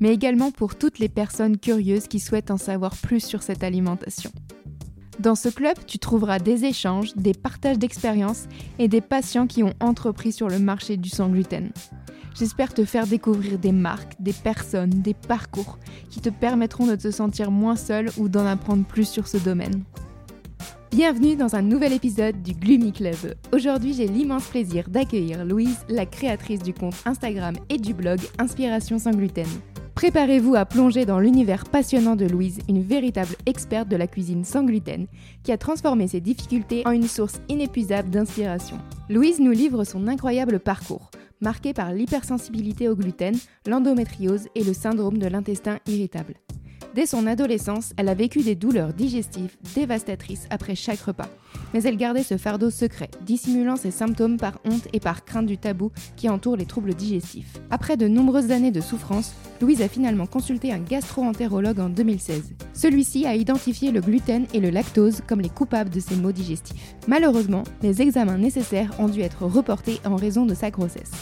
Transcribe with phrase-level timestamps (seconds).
[0.00, 4.30] mais également pour toutes les personnes curieuses qui souhaitent en savoir plus sur cette alimentation.
[5.18, 8.46] Dans ce club, tu trouveras des échanges, des partages d'expériences
[8.78, 11.72] et des patients qui ont entrepris sur le marché du sans gluten.
[12.34, 17.10] J'espère te faire découvrir des marques, des personnes, des parcours qui te permettront de te
[17.10, 19.84] sentir moins seul ou d'en apprendre plus sur ce domaine.
[20.90, 23.34] Bienvenue dans un nouvel épisode du Gloomy Club.
[23.52, 28.98] Aujourd'hui, j'ai l'immense plaisir d'accueillir Louise, la créatrice du compte Instagram et du blog Inspiration
[28.98, 29.46] sans gluten.
[29.94, 34.64] Préparez-vous à plonger dans l'univers passionnant de Louise, une véritable experte de la cuisine sans
[34.64, 35.06] gluten,
[35.42, 38.78] qui a transformé ses difficultés en une source inépuisable d'inspiration.
[39.08, 45.18] Louise nous livre son incroyable parcours, marqué par l'hypersensibilité au gluten, l'endométriose et le syndrome
[45.18, 46.34] de l'intestin irritable.
[46.92, 51.28] Dès son adolescence, elle a vécu des douleurs digestives dévastatrices après chaque repas.
[51.72, 55.56] Mais elle gardait ce fardeau secret, dissimulant ses symptômes par honte et par crainte du
[55.56, 57.58] tabou qui entoure les troubles digestifs.
[57.70, 62.54] Après de nombreuses années de souffrance, Louise a finalement consulté un gastro-entérologue en 2016.
[62.72, 66.96] Celui-ci a identifié le gluten et le lactose comme les coupables de ses maux digestifs.
[67.06, 71.12] Malheureusement, les examens nécessaires ont dû être reportés en raison de sa grossesse.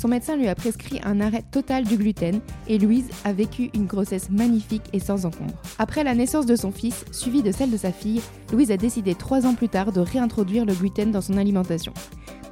[0.00, 3.84] Son médecin lui a prescrit un arrêt total du gluten et Louise a vécu une
[3.84, 5.60] grossesse magnifique et sans encombre.
[5.78, 9.14] Après la naissance de son fils, suivie de celle de sa fille, Louise a décidé
[9.14, 11.92] trois ans plus tard de réintroduire le gluten dans son alimentation.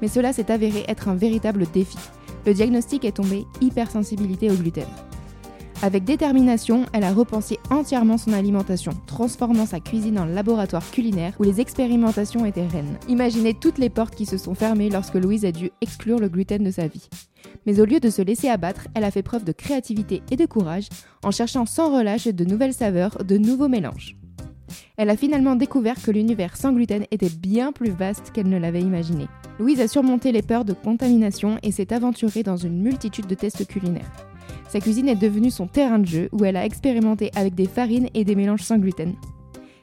[0.03, 1.97] Mais cela s'est avéré être un véritable défi.
[2.45, 4.85] Le diagnostic est tombé hypersensibilité au gluten.
[5.81, 11.45] Avec détermination, elle a repensé entièrement son alimentation, transformant sa cuisine en laboratoire culinaire où
[11.45, 12.99] les expérimentations étaient reines.
[13.09, 16.65] Imaginez toutes les portes qui se sont fermées lorsque Louise a dû exclure le gluten
[16.65, 17.09] de sa vie.
[17.65, 20.47] Mais au lieu de se laisser abattre, elle a fait preuve de créativité et de
[20.47, 20.89] courage
[21.23, 24.17] en cherchant sans relâche de nouvelles saveurs, de nouveaux mélanges.
[24.97, 28.83] Elle a finalement découvert que l'univers sans gluten était bien plus vaste qu'elle ne l'avait
[28.83, 29.29] imaginé.
[29.61, 33.65] Louise a surmonté les peurs de contamination et s'est aventurée dans une multitude de tests
[33.65, 34.11] culinaires.
[34.69, 38.09] Sa cuisine est devenue son terrain de jeu où elle a expérimenté avec des farines
[38.13, 39.15] et des mélanges sans gluten.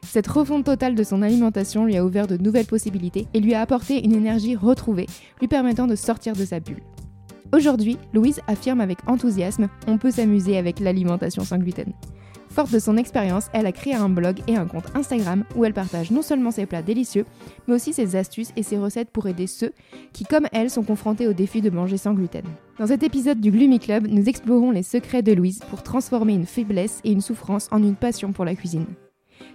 [0.03, 3.61] Cette refonte totale de son alimentation lui a ouvert de nouvelles possibilités et lui a
[3.61, 5.07] apporté une énergie retrouvée,
[5.41, 6.83] lui permettant de sortir de sa bulle.
[7.51, 11.91] Aujourd'hui, Louise affirme avec enthousiasme on peut s'amuser avec l'alimentation sans gluten.
[12.55, 15.73] Forte de son expérience, elle a créé un blog et un compte Instagram où elle
[15.73, 17.25] partage non seulement ses plats délicieux,
[17.67, 19.73] mais aussi ses astuces et ses recettes pour aider ceux
[20.13, 22.45] qui, comme elle, sont confrontés au défi de manger sans gluten.
[22.79, 26.45] Dans cet épisode du Gloomy Club, nous explorons les secrets de Louise pour transformer une
[26.45, 28.85] faiblesse et une souffrance en une passion pour la cuisine.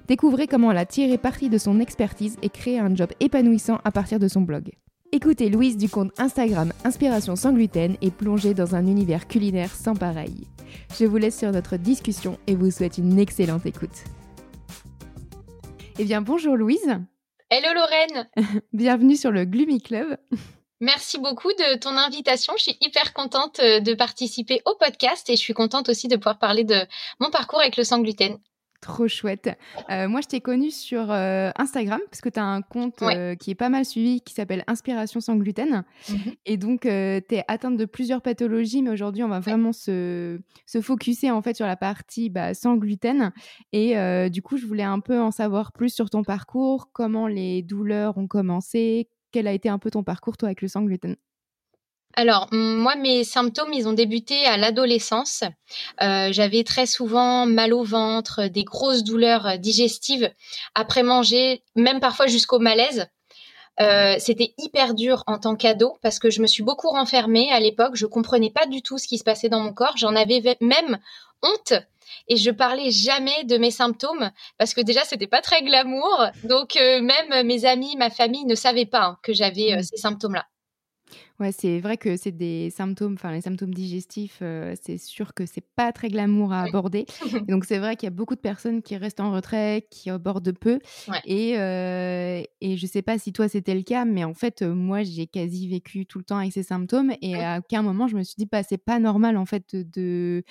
[0.06, 3.92] Découvrez comment elle a tiré parti de son expertise et créé un job épanouissant à
[3.92, 4.72] partir de son blog.
[5.10, 9.94] Écoutez Louise du compte Instagram Inspiration sans gluten et plongez dans un univers culinaire sans
[9.94, 10.46] pareil.
[10.98, 14.04] Je vous laisse sur notre discussion et vous souhaite une excellente écoute.
[15.98, 16.98] Eh bien, bonjour Louise.
[17.50, 18.28] Hello Lorraine.
[18.72, 20.16] Bienvenue sur le Gloomy Club.
[20.80, 22.54] Merci beaucoup de ton invitation.
[22.56, 26.16] Je suis hyper contente euh, de participer au podcast et je suis contente aussi de
[26.16, 26.86] pouvoir parler de
[27.18, 28.38] mon parcours avec le sans gluten.
[28.80, 29.50] Trop chouette.
[29.90, 33.34] Euh, moi, je t'ai connue sur euh, Instagram parce que tu as un compte euh,
[33.34, 35.84] qui est pas mal suivi qui s'appelle Inspiration sans gluten.
[36.08, 36.14] Mmh
[36.46, 40.80] Et donc, tu es atteinte de plusieurs pathologies, mais aujourd'hui, on va vraiment se, se
[40.80, 43.32] focuser en fait sur la partie bah, sans gluten.
[43.72, 43.94] Et
[44.30, 48.16] du coup, je voulais un peu en savoir plus sur ton parcours, comment les douleurs
[48.16, 51.16] ont commencé, quel a été un peu ton parcours toi avec le sans gluten?
[52.14, 55.44] Alors, moi, mes symptômes, ils ont débuté à l'adolescence.
[56.02, 60.30] Euh, j'avais très souvent mal au ventre, des grosses douleurs euh, digestives
[60.74, 63.06] après manger, même parfois jusqu'au malaise.
[63.80, 67.60] Euh, c'était hyper dur en tant qu'ado parce que je me suis beaucoup renfermée à
[67.60, 67.94] l'époque.
[67.94, 69.96] Je comprenais pas du tout ce qui se passait dans mon corps.
[69.96, 70.98] J'en avais même
[71.42, 71.72] honte
[72.28, 76.26] et je parlais jamais de mes symptômes parce que déjà c'était pas très glamour.
[76.44, 79.82] Donc même mes amis, ma famille ne savaient pas hein, que j'avais mmh.
[79.82, 80.44] ces symptômes-là.
[81.40, 85.46] Ouais, c'est vrai que c'est des symptômes, enfin les symptômes digestifs, euh, c'est sûr que
[85.46, 87.06] c'est pas très glamour à aborder.
[87.48, 90.52] donc c'est vrai qu'il y a beaucoup de personnes qui restent en retrait, qui abordent
[90.52, 90.80] peu.
[91.24, 94.74] Et, euh, et je sais pas si toi c'était le cas, mais en fait euh,
[94.74, 98.16] moi j'ai quasi vécu tout le temps avec ces symptômes et à aucun moment je
[98.16, 100.44] me suis dit bah c'est pas normal en fait de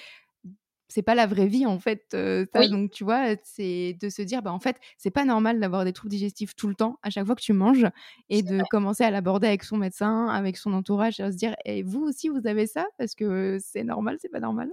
[0.89, 2.03] c'est pas la vraie vie en fait.
[2.11, 5.85] ça, Donc tu vois, c'est de se dire bah en fait c'est pas normal d'avoir
[5.85, 7.85] des troubles digestifs tout le temps à chaque fois que tu manges
[8.29, 11.55] et de commencer à l'aborder avec son médecin, avec son entourage, et à se dire
[11.65, 12.85] et vous aussi vous avez ça?
[12.97, 14.69] parce que c'est normal, c'est pas normal.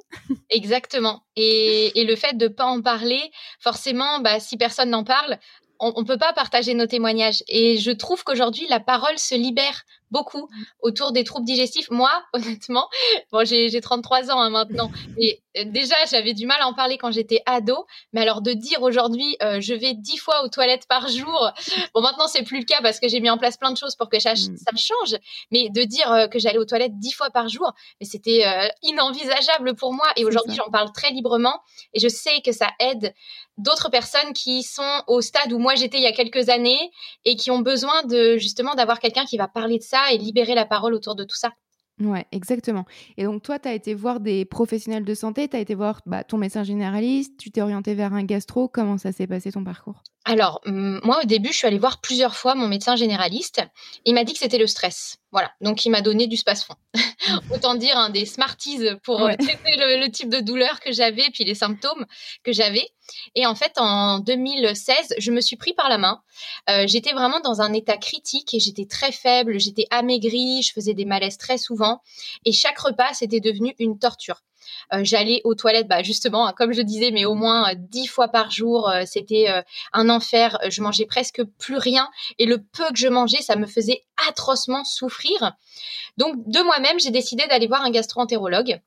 [0.51, 1.23] Exactement.
[1.37, 3.21] Et, et, le fait de pas en parler,
[3.61, 5.39] forcément, bah, si personne n'en parle,
[5.79, 7.43] on ne peut pas partager nos témoignages.
[7.49, 10.49] Et je trouve qu'aujourd'hui, la parole se libère beaucoup
[10.81, 11.91] autour des troubles digestifs.
[11.91, 12.89] Moi, honnêtement,
[13.33, 16.99] bon, j'ai 33 ans hein, maintenant, et euh, déjà, j'avais du mal à en parler
[16.99, 17.87] quand j'étais ado.
[18.13, 21.51] Mais alors de dire aujourd'hui, euh, je vais 10 fois aux toilettes par jour,
[21.95, 23.97] bon, maintenant, c'est plus le cas parce que j'ai mis en place plein de choses
[23.97, 24.57] pour que ça, mmh.
[24.57, 25.19] ça change.
[25.51, 28.45] Mais de dire euh, que j'allais aux toilettes 10 fois par jour, mais c'était
[28.83, 30.07] inenvisageable pour moi.
[30.17, 31.61] Et aujourd'hui, j'en parle très librement
[31.95, 33.15] et je sais que ça aide
[33.59, 36.91] d'autres personnes qui sont au stade où moi j'étais il y a quelques années
[37.25, 40.55] et qui ont besoin de justement d'avoir quelqu'un qui va parler de ça et libérer
[40.55, 41.53] la parole autour de tout ça.
[41.99, 42.85] Ouais, exactement.
[43.17, 46.03] Et donc toi, tu as été voir des professionnels de santé, tu as été voir
[46.05, 48.69] bah, ton médecin généraliste, tu t'es orienté vers un gastro.
[48.69, 50.03] Comment ça s'est passé ton parcours?
[50.29, 53.63] Alors, moi, au début, je suis allée voir plusieurs fois mon médecin généraliste.
[54.05, 55.19] Il m'a dit que c'était le stress.
[55.31, 55.53] Voilà.
[55.61, 56.75] Donc, il m'a donné du space-fond.
[57.55, 61.45] Autant dire un des Smarties pour euh, traiter le, type de douleur que j'avais, puis
[61.45, 62.07] les symptômes
[62.43, 62.89] que j'avais.
[63.37, 66.21] Et en fait, en 2016, je me suis pris par la main.
[66.71, 70.95] Euh, j'étais vraiment dans un état critique et j'étais très faible, j'étais amaigrie, je faisais
[70.95, 72.03] des malaises très souvent.
[72.45, 74.43] Et chaque repas, c'était devenu une torture.
[74.93, 78.07] Euh, j'allais aux toilettes, bah, justement, hein, comme je disais, mais au moins euh, dix
[78.07, 78.89] fois par jour.
[78.89, 79.47] Euh, c'était
[79.93, 80.59] un enfer.
[80.69, 82.09] Je mangeais presque plus rien
[82.39, 85.53] et le peu que je mangeais, ça me faisait atrocement souffrir.
[86.17, 88.81] Donc de moi-même, j'ai décidé d'aller voir un gastro-entérologue.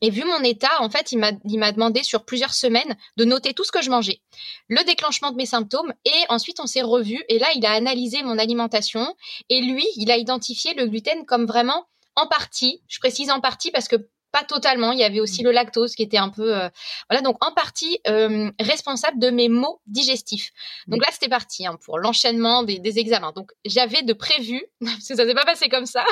[0.00, 3.64] Et vu mon état, en fait, il m'a demandé sur plusieurs semaines de noter tout
[3.64, 4.20] ce que je mangeais,
[4.68, 7.20] le déclenchement de mes symptômes, et ensuite on s'est revu.
[7.28, 9.12] Et là, il a analysé mon alimentation,
[9.48, 11.86] et lui, il a identifié le gluten comme vraiment
[12.18, 13.96] en partie, je précise en partie parce que
[14.32, 14.92] pas totalement.
[14.92, 15.46] Il y avait aussi mmh.
[15.46, 16.68] le lactose qui était un peu, euh,
[17.08, 20.50] voilà, donc en partie euh, responsable de mes maux digestifs.
[20.86, 21.02] Donc mmh.
[21.02, 23.32] là, c'était parti hein, pour l'enchaînement des, examens.
[23.32, 26.04] Donc j'avais de prévu, parce que ça s'est pas passé comme ça.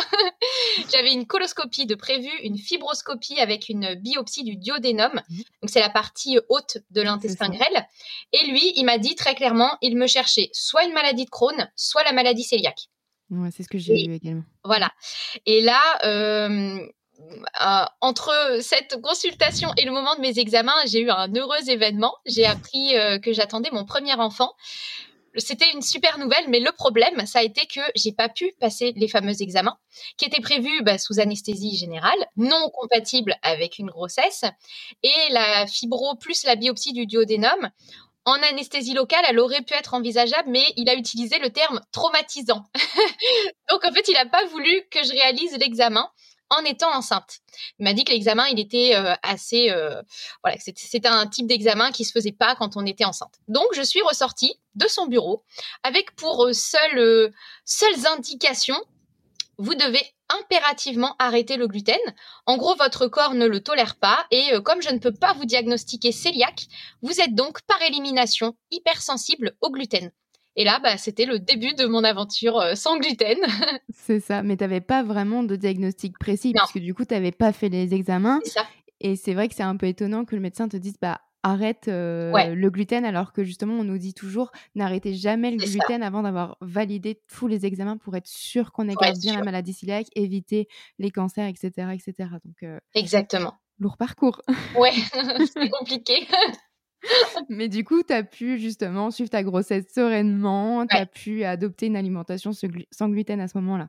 [0.93, 5.13] j'avais une coloscopie de prévu, une fibroscopie avec une biopsie du duodénum.
[5.29, 5.37] Mmh.
[5.63, 7.87] Donc c'est la partie haute de l'intestin grêle.
[8.33, 11.71] Et lui, il m'a dit très clairement, il me cherchait soit une maladie de Crohn,
[11.77, 12.89] soit la maladie cœliaque.
[13.31, 14.45] Ouais, c'est ce que j'ai eu également.
[14.65, 14.93] Voilà.
[15.47, 16.87] Et là, euh,
[17.21, 22.15] euh, entre cette consultation et le moment de mes examens, j'ai eu un heureux événement.
[22.27, 24.53] J'ai appris euh, que j'attendais mon premier enfant.
[25.39, 28.93] C'était une super nouvelle, mais le problème, ça a été que j'ai pas pu passer
[28.97, 29.79] les fameux examens
[30.17, 34.45] qui étaient prévus bah, sous anesthésie générale, non compatible avec une grossesse,
[35.03, 37.71] et la fibro plus la biopsie du duodénum.
[38.25, 42.65] En anesthésie locale, elle aurait pu être envisageable, mais il a utilisé le terme traumatisant.
[43.71, 46.09] Donc en fait, il n'a pas voulu que je réalise l'examen
[46.51, 47.41] en étant enceinte.
[47.79, 50.03] Il m'a dit que l'examen, il était euh, assez, euh,
[50.43, 53.35] voilà, c'était un type d'examen qui se faisait pas quand on était enceinte.
[53.49, 55.45] Donc, je suis ressortie de son bureau
[55.83, 57.33] avec pour euh, seule,
[57.65, 58.81] seules indications,
[59.59, 61.99] vous devez impérativement arrêter le gluten.
[62.45, 65.47] En gros, votre corps ne le tolère pas et comme je ne peux pas vous
[65.47, 66.67] diagnostiquer cœliaque,
[67.01, 70.11] vous êtes donc par élimination hypersensible au gluten.
[70.57, 73.39] Et là, bah, c'était le début de mon aventure euh, sans gluten.
[73.91, 77.15] c'est ça, mais tu n'avais pas vraiment de diagnostic précis, parce que du coup, tu
[77.15, 78.41] n'avais pas fait les examens.
[78.45, 78.67] C'est ça.
[79.01, 81.87] Et c'est vrai que c'est un peu étonnant que le médecin te dise, bah, arrête
[81.89, 86.23] euh, le gluten, alors que justement, on nous dit toujours, n'arrêtez jamais le gluten avant
[86.23, 90.69] d'avoir validé tous les examens pour être sûr qu'on ait bien la maladie cœliaque, éviter
[90.99, 91.71] les cancers, etc.
[91.93, 92.31] etc.
[92.45, 93.55] Donc, euh, Exactement.
[93.79, 94.41] Lourd parcours.
[94.77, 94.93] Ouais,
[95.55, 96.27] c'est compliqué.
[97.49, 101.87] Mais du coup, tu as pu justement suivre ta grossesse sereinement, tu as pu adopter
[101.87, 103.89] une alimentation sans gluten à ce moment-là.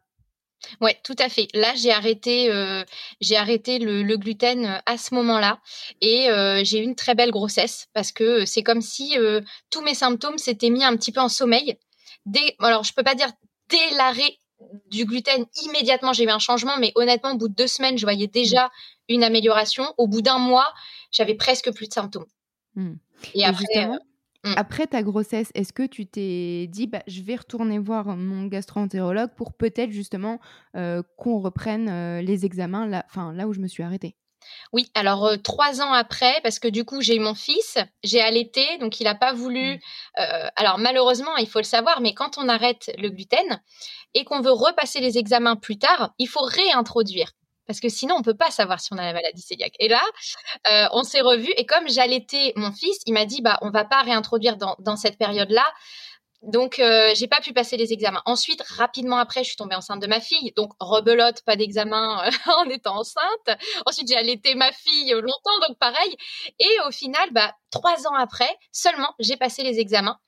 [0.81, 1.47] Oui, tout à fait.
[1.53, 2.83] Là, j'ai arrêté, euh,
[3.21, 5.59] j'ai arrêté le, gluten euh, à ce moment-là
[6.01, 9.15] et euh, j'ai eu une très belle grossesse parce que c'est comme si
[9.69, 11.77] tous mes symptômes s'étaient mis un petit peu en sommeil.
[12.25, 13.31] Dès, alors, je peux pas dire
[13.69, 14.39] dès l'arrêt
[14.89, 18.05] du gluten immédiatement j'ai eu un changement, mais honnêtement, au bout de deux semaines, je
[18.05, 18.71] voyais déjà
[19.07, 19.93] une amélioration.
[19.97, 20.67] Au bout d'un mois,
[21.11, 22.25] j'avais presque plus de symptômes.
[22.75, 22.93] Mmh.
[23.33, 23.87] Et, après,
[24.43, 24.53] mmh.
[24.55, 29.31] après ta grossesse, est-ce que tu t'es dit, bah, je vais retourner voir mon gastro-entérologue
[29.35, 30.39] pour peut-être justement
[30.73, 34.15] qu'on reprenne les examens là, là où je me suis arrêtée?
[34.71, 38.77] Oui, alors trois ans après, parce que du coup j'ai eu mon fils, j'ai allaité,
[38.79, 39.75] donc il n'a pas voulu.
[39.75, 40.21] Mmh.
[40.55, 43.61] alors malheureusement, il faut le savoir, mais quand on arrête le gluten
[44.13, 47.31] et qu'on veut repasser les examens plus tard, il faut réintroduire
[47.67, 49.75] parce que sinon on peut pas savoir si on a la maladie cœliaque.
[49.79, 50.01] Et là,
[50.69, 53.85] euh, on s'est revus et comme j'allaitais mon fils, il m'a dit bah on va
[53.85, 55.65] pas réintroduire dans, cette période-là.
[56.43, 58.21] Donc, euh, j'ai pas pu passer les examens.
[58.25, 60.53] Ensuite, rapidement après, je suis tombée enceinte de ma fille.
[60.55, 63.57] Donc, rebelote, pas d'examen euh, en étant enceinte.
[63.87, 66.15] Ensuite, j'ai allaité ma fille longtemps, donc pareil.
[66.59, 70.19] Et au final, bah, trois ans après, seulement, j'ai passé les examens.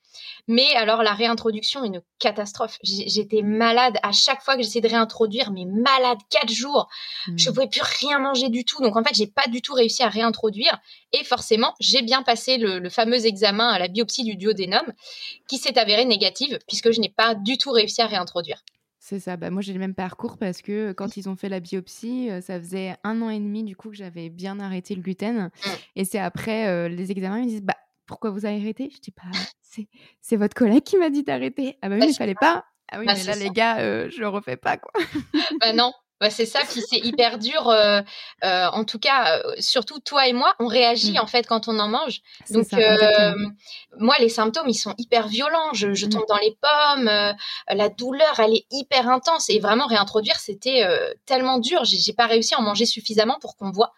[0.48, 2.78] Mais alors la réintroduction, une catastrophe.
[2.82, 6.88] J'étais malade à chaque fois que j'essayais de réintroduire, mais malade quatre jours.
[7.36, 8.80] Je Je pouvais plus rien manger du tout.
[8.82, 10.78] Donc en fait, j'ai pas du tout réussi à réintroduire.
[11.12, 14.82] Et forcément, j'ai bien passé le, fameux examen à la biopsie du duodénum,
[15.48, 18.62] qui s'est avéré négative puisque je n'ai pas du tout réussi à réintroduire.
[19.02, 19.36] C'est ça.
[19.36, 22.40] Bah, moi, j'ai le même parcours parce que quand ils ont fait la biopsie, euh,
[22.42, 25.44] ça faisait un an et demi du coup que j'avais bien arrêté le gluten.
[25.44, 25.68] Mmh.
[25.96, 27.76] Et c'est après euh, les examens, ils me disent bah
[28.10, 28.90] pourquoi vous avez arrêté?
[28.92, 29.84] Je dis pas, bah,
[30.20, 31.78] c'est votre collègue qui m'a dit d'arrêter.
[31.80, 32.64] Ah bah oui, bah, il fallait pas.
[32.90, 34.90] Ah oui, bah, mais là, les gars, euh, je le refais pas, quoi.
[35.60, 37.68] bah non, bah, c'est ça, puis c'est hyper dur.
[37.68, 38.00] Euh,
[38.42, 41.20] euh, en tout cas, surtout toi et moi, on réagit mmh.
[41.20, 42.20] en fait quand on en mange.
[42.50, 42.66] Donc
[43.96, 45.72] moi, les symptômes, ils sont hyper violents.
[45.72, 46.08] Je, mmh.
[46.08, 47.34] tombe dans les pommes,
[47.68, 49.50] la douleur, elle est hyper intense.
[49.50, 50.84] Et vraiment réintroduire, c'était
[51.26, 51.84] tellement dur.
[51.84, 53.92] J'ai pas réussi à en manger suffisamment pour qu'on voit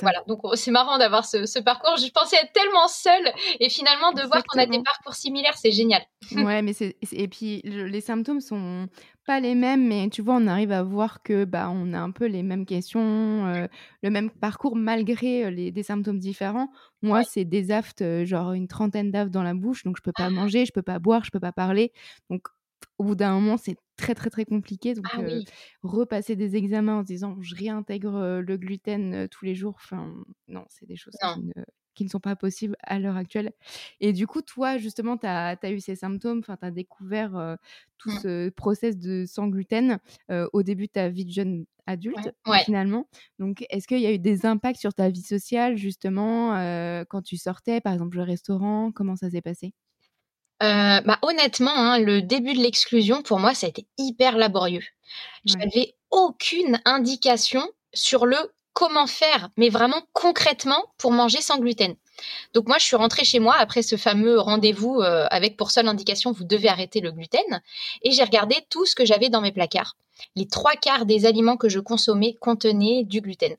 [0.00, 1.96] voilà, donc oh, c'est marrant d'avoir ce, parcours.
[1.96, 5.72] Je pensais être tellement seule et finalement de voir qu'on a des parcours similaires, c'est
[5.72, 6.02] génial.
[6.32, 8.88] ouais, mais c'est et puis les symptômes sont
[9.28, 12.10] pas les mêmes, mais tu vois, on arrive à voir que bah on a un
[12.10, 13.66] peu les mêmes questions, euh,
[14.02, 16.70] le même parcours malgré euh, les, des symptômes différents.
[17.02, 20.12] Moi, c'est des aftes, euh, genre une trentaine d'aftes dans la bouche, donc je peux
[20.12, 20.30] pas ah.
[20.30, 21.92] manger, je peux pas boire, je peux pas parler.
[22.30, 22.48] Donc
[22.98, 24.94] au bout d'un moment, c'est très très très compliqué.
[24.94, 25.20] Donc ah
[25.82, 30.12] repasser des examens en se disant je réintègre le gluten tous les jours, enfin
[30.48, 31.14] non, c'est des choses
[31.94, 33.52] qui ne, sont pas possibles à l'heure actuelle.
[34.00, 37.56] Et du coup, toi, justement, tu as, eu ces symptômes, tu as découvert
[37.98, 38.20] tout mmh.
[38.22, 39.98] ce process de sans gluten
[40.52, 42.32] au début de ta vie de jeune adulte,
[42.64, 43.08] finalement.
[43.38, 46.52] Donc, est-ce qu'il y a eu des impacts sur ta vie sociale, justement,
[47.08, 48.92] quand tu sortais, par exemple, au restaurant?
[48.92, 49.72] Comment ça s'est passé?
[50.62, 54.84] Euh, bah, honnêtement, hein, le début de l'exclusion, pour moi, ça a été hyper laborieux.
[55.44, 58.36] Je n'avais aucune indication sur le
[58.72, 61.96] comment faire, mais vraiment concrètement pour manger sans gluten.
[62.54, 65.88] Donc moi, je suis rentrée chez moi après ce fameux rendez-vous euh, avec pour seule
[65.88, 67.62] indication, vous devez arrêter le gluten,
[68.02, 69.96] et j'ai regardé tout ce que j'avais dans mes placards.
[70.36, 73.56] Les trois quarts des aliments que je consommais contenaient du gluten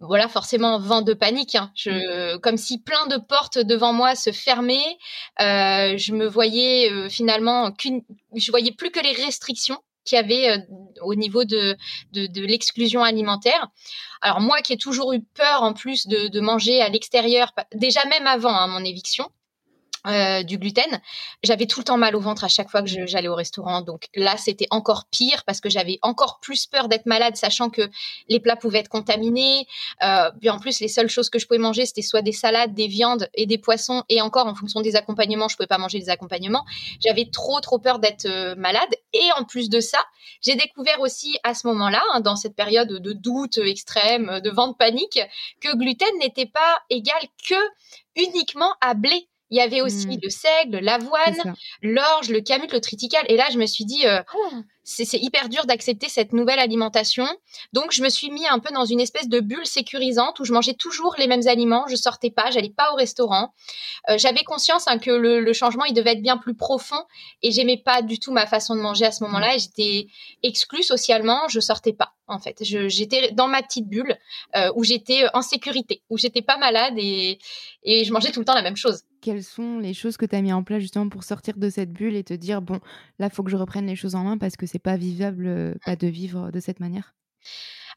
[0.00, 1.54] voilà, forcément, vent de panique.
[1.54, 1.70] Hein.
[1.74, 4.98] Je, comme si plein de portes devant moi se fermaient.
[5.40, 8.02] Euh, je me voyais euh, finalement qu'une,
[8.34, 10.58] je voyais plus que les restrictions qu'il y avait euh,
[11.02, 11.76] au niveau de,
[12.12, 13.68] de, l'exclusion alimentaire.
[14.22, 18.04] Alors moi qui ai toujours eu peur en plus de, de manger à l'extérieur, déjà
[18.06, 19.30] même avant hein, mon éviction,
[20.06, 21.00] euh, du gluten,
[21.42, 23.82] j'avais tout le temps mal au ventre à chaque fois que j'allais au restaurant.
[23.82, 27.82] Donc là, c'était encore pire parce que j'avais encore plus peur d'être malade, sachant que
[28.28, 29.66] les plats pouvaient être contaminés.
[30.02, 32.74] Euh, puis en plus, les seules choses que je pouvais manger, c'était soit des salades,
[32.74, 34.04] des viandes et des poissons.
[34.08, 36.64] Et encore, en fonction des accompagnements, je pouvais pas manger les accompagnements.
[37.04, 38.90] J'avais trop, trop peur d'être euh, malade.
[39.12, 39.98] Et en plus de ça,
[40.40, 44.68] j'ai découvert aussi à ce moment-là, hein, dans cette période de doute extrême, de vent
[44.68, 45.20] de panique,
[45.60, 47.54] que gluten n'était pas égal que
[48.16, 49.29] uniquement à blé.
[49.50, 50.20] Il y avait aussi mmh.
[50.22, 53.24] le seigle, l'avoine, l'orge, le camut, le triticale.
[53.28, 57.26] Et là, je me suis dit, euh, ah c'est hyper dur d'accepter cette nouvelle alimentation.
[57.72, 60.52] Donc, je me suis mis un peu dans une espèce de bulle sécurisante où je
[60.52, 61.86] mangeais toujours les mêmes aliments.
[61.88, 63.54] Je sortais pas, j'allais pas au restaurant.
[64.08, 67.02] Euh, j'avais conscience hein, que le, changement, il devait être bien plus profond
[67.42, 69.56] et j'aimais pas du tout ma façon de manger à ce moment-là.
[69.58, 70.08] J'étais
[70.42, 72.58] exclue socialement, je sortais pas en fait.
[72.62, 74.16] J'étais dans ma petite bulle
[74.56, 77.38] euh, où j'étais en sécurité, où j'étais pas malade et,
[77.84, 80.40] je mangeais tout le temps la même chose quelles sont les choses que tu as
[80.40, 82.80] mis en place justement pour sortir de cette bulle et te dire bon
[83.18, 85.74] là faut que je reprenne les choses en main parce que c'est pas vivable euh,
[85.84, 87.14] pas de vivre de cette manière?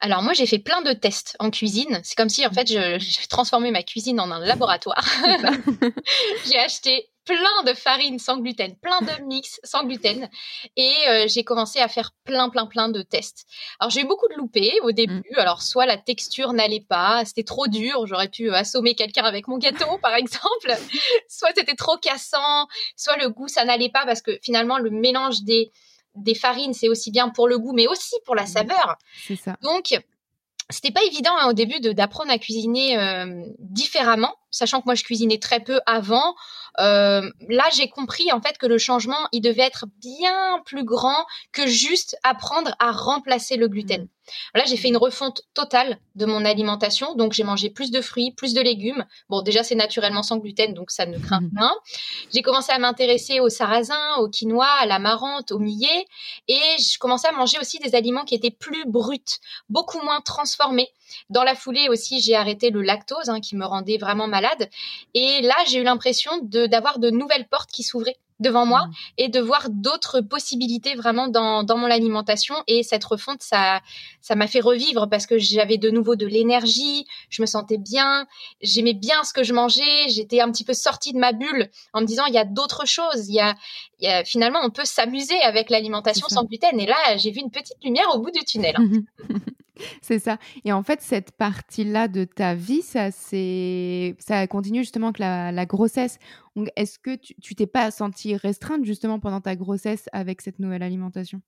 [0.01, 2.01] Alors moi j'ai fait plein de tests en cuisine.
[2.03, 5.05] C'est comme si en fait je, je transformais ma cuisine en un laboratoire.
[6.45, 10.29] j'ai acheté plein de farines sans gluten, plein de mix sans gluten.
[10.75, 13.45] Et euh, j'ai commencé à faire plein, plein, plein de tests.
[13.79, 15.23] Alors, j'ai eu beaucoup de loupés au début.
[15.31, 15.39] Mm.
[15.39, 19.47] Alors, soit la texture n'allait pas, c'était trop dur, j'aurais pu euh, assommer quelqu'un avec
[19.47, 20.75] mon gâteau, par exemple.
[21.27, 25.41] soit c'était trop cassant, soit le goût, ça n'allait pas parce que finalement, le mélange
[25.43, 25.71] des,
[26.15, 28.47] des farines, c'est aussi bien pour le goût, mais aussi pour la mm.
[28.47, 28.97] saveur.
[29.25, 29.55] C'est ça.
[29.61, 29.99] Donc,
[30.69, 35.03] c'était pas évident hein, au début d'apprendre à cuisiner euh, différemment, sachant que moi je
[35.03, 36.35] cuisinais très peu avant.
[36.79, 41.25] Euh, là, j'ai compris en fait que le changement, il devait être bien plus grand
[41.51, 44.03] que juste apprendre à remplacer le gluten.
[44.03, 44.07] Mmh.
[44.55, 47.13] Là, j'ai fait une refonte totale de mon alimentation.
[47.15, 49.05] Donc, j'ai mangé plus de fruits, plus de légumes.
[49.29, 51.51] Bon, déjà, c'est naturellement sans gluten, donc ça ne craint mmh.
[51.57, 51.73] rien.
[52.33, 56.05] J'ai commencé à m'intéresser au sarrasin, au quinoa, à la marante, au millet.
[56.47, 59.19] Et je commençais à manger aussi des aliments qui étaient plus bruts,
[59.69, 60.89] beaucoup moins transformés.
[61.29, 64.69] Dans la foulée aussi, j'ai arrêté le lactose, hein, qui me rendait vraiment malade.
[65.13, 68.91] Et là, j'ai eu l'impression d'avoir de nouvelles portes qui s'ouvraient devant moi mmh.
[69.17, 72.55] et de voir d'autres possibilités vraiment dans, dans mon alimentation.
[72.67, 73.81] Et cette refonte, ça,
[74.21, 78.27] ça m'a fait revivre parce que j'avais de nouveau de l'énergie, je me sentais bien,
[78.61, 82.01] j'aimais bien ce que je mangeais, j'étais un petit peu sortie de ma bulle en
[82.01, 83.55] me disant il y a d'autres choses, il y a,
[83.99, 86.79] il y a finalement on peut s'amuser avec l'alimentation sans gluten.
[86.79, 88.75] Et là, j'ai vu une petite lumière au bout du tunnel.
[88.77, 89.29] Hein.
[90.01, 90.37] C'est ça.
[90.65, 96.19] Et en fait, cette partie-là de ta vie, ça, ça continue justement avec la, grossesse.
[96.75, 101.41] Est-ce que tu t'es pas sentie restreinte justement pendant ta grossesse avec cette nouvelle alimentation?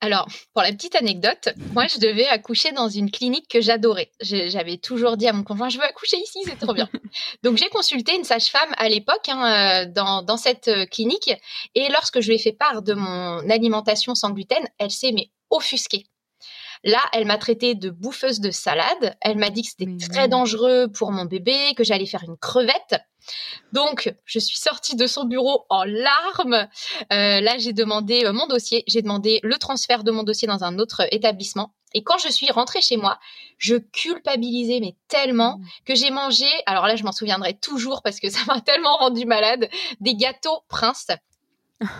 [0.00, 4.12] Alors, pour la petite anecdote, moi, je devais accoucher dans une clinique que j'adorais.
[4.20, 6.88] J'avais toujours dit à mon conjoint, je veux accoucher ici, c'est trop bien.
[7.42, 11.32] Donc, j'ai consulté une sage-femme à l'époque hein, euh, dans, dans, cette euh, clinique.
[11.74, 15.30] Et lorsque je lui ai fait part de mon alimentation sans gluten, elle s'est mais
[15.50, 16.06] offusquée.
[16.84, 19.16] Là, elle m'a traité de bouffeuse de salade.
[19.20, 22.96] Elle m'a dit que c'était très dangereux pour mon bébé, que j'allais faire une crevette.
[23.72, 26.68] Donc, je suis sortie de son bureau en larmes.
[27.12, 30.64] Euh, là, j'ai demandé euh, mon dossier, j'ai demandé le transfert de mon dossier dans
[30.64, 31.74] un autre établissement.
[31.94, 33.18] Et quand je suis rentrée chez moi,
[33.56, 35.66] je culpabilisais mais tellement mmh.
[35.86, 39.24] que j'ai mangé, alors là je m'en souviendrai toujours parce que ça m'a tellement rendu
[39.24, 39.70] malade,
[40.00, 41.06] des gâteaux Prince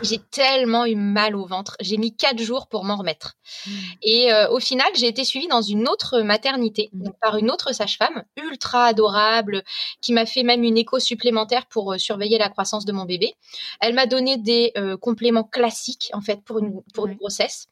[0.02, 1.76] j'ai tellement eu mal au ventre.
[1.80, 3.36] J'ai mis quatre jours pour m'en remettre.
[3.66, 3.70] Mmh.
[4.02, 7.10] Et euh, au final, j'ai été suivie dans une autre maternité, mmh.
[7.20, 9.62] par une autre sage-femme, ultra adorable,
[10.00, 13.34] qui m'a fait même une écho supplémentaire pour euh, surveiller la croissance de mon bébé.
[13.80, 17.68] Elle m'a donné des euh, compléments classiques, en fait, pour une, pour une grossesse.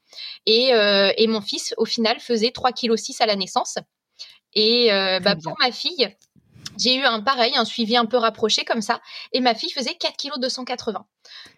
[0.47, 3.79] Et, et mon fils, au final, faisait 3,6 kg à la naissance.
[4.55, 4.89] Et
[5.23, 6.17] bah, pour ma fille,
[6.79, 9.01] j'ai eu un pareil, un suivi un peu rapproché comme ça.
[9.33, 11.05] Et ma fille faisait 4 kg 280.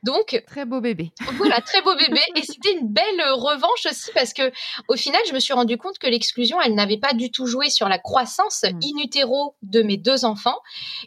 [0.03, 1.13] Donc très beau bébé.
[1.37, 4.53] Voilà, très beau bébé et c'était une belle euh, revanche aussi parce que
[4.89, 7.71] au final, je me suis rendu compte que l'exclusion, elle n'avait pas du tout joué
[7.71, 8.79] sur la croissance mm.
[8.83, 10.59] in utero de mes deux enfants.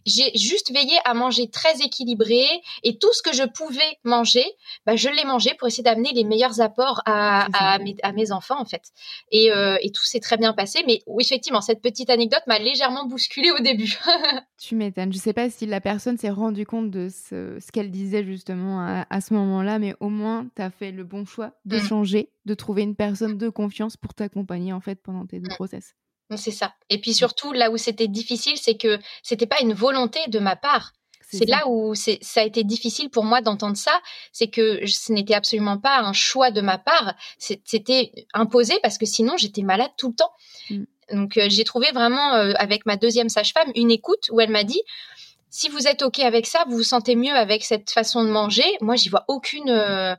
[0.06, 2.46] J'ai juste veillé à manger très équilibré
[2.84, 4.46] et tout ce que je pouvais manger,
[4.86, 8.32] bah, je l'ai mangé pour essayer d'amener les meilleurs apports à, à, mes, à, mes,
[8.32, 8.84] enfants en fait.
[9.32, 12.60] Et, euh, et tout s'est très bien passé, mais oui, effectivement, cette petite anecdote m'a
[12.60, 13.98] légèrement bousculée au début.
[14.60, 15.13] tu m'étonnes.
[15.13, 18.50] Je sais pas si la personne s'est rendue compte de ce, ce qu'elle disait justement
[18.51, 21.81] à, ce moment-là, mais au moins, tu as fait le bon choix de mmh.
[21.81, 25.55] changer, de trouver une personne de confiance pour t'accompagner en fait pendant tes deux mmh.
[25.55, 25.96] grossesses.
[26.36, 26.74] C'est ça.
[26.89, 27.15] Et puis mmh.
[27.15, 30.93] surtout, là où c'était difficile, c'est que c'était pas une volonté de ma part.
[31.34, 34.01] C'est là où ça a été difficile pour moi d'entendre ça,
[34.34, 39.06] c'est que ce n'était absolument pas un choix de ma part, c'était imposé parce que
[39.06, 40.84] sinon j'étais malade tout le temps.
[41.13, 44.63] Donc euh, j'ai trouvé vraiment euh, avec ma deuxième sage-femme une écoute où elle m'a
[44.63, 44.82] dit
[45.51, 48.65] si vous êtes OK avec ça, vous vous sentez mieux avec cette façon de manger,
[48.81, 50.15] moi, j'y vois aucune, euh,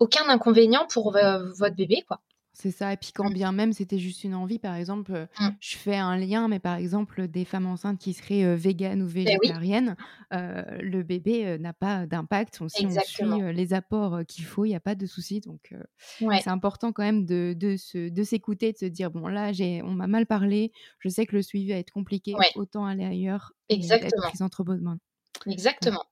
[0.00, 2.20] aucun inconvénient pour votre bébé, quoi.
[2.60, 2.92] C'est ça.
[2.92, 3.34] Et puis quand mmh.
[3.34, 5.48] bien même c'était juste une envie, par exemple, euh, mmh.
[5.60, 9.06] je fais un lien, mais par exemple des femmes enceintes qui seraient euh, véganes ou
[9.06, 9.96] ben végétariennes,
[10.30, 12.62] le bébé n'a pas d'impact.
[12.68, 15.40] Si on suit les apports qu'il faut, il n'y a pas de souci.
[15.40, 15.74] Donc
[16.18, 20.06] c'est important quand même de, de, s'écouter, de se dire bon là j'ai on m'a
[20.06, 24.10] mal parlé, je sais que le suivi va être compliqué, autant aller ailleurs Exactement.
[24.10, 24.98] et être prise entre bonnes mains.
[25.46, 26.04] Exactement.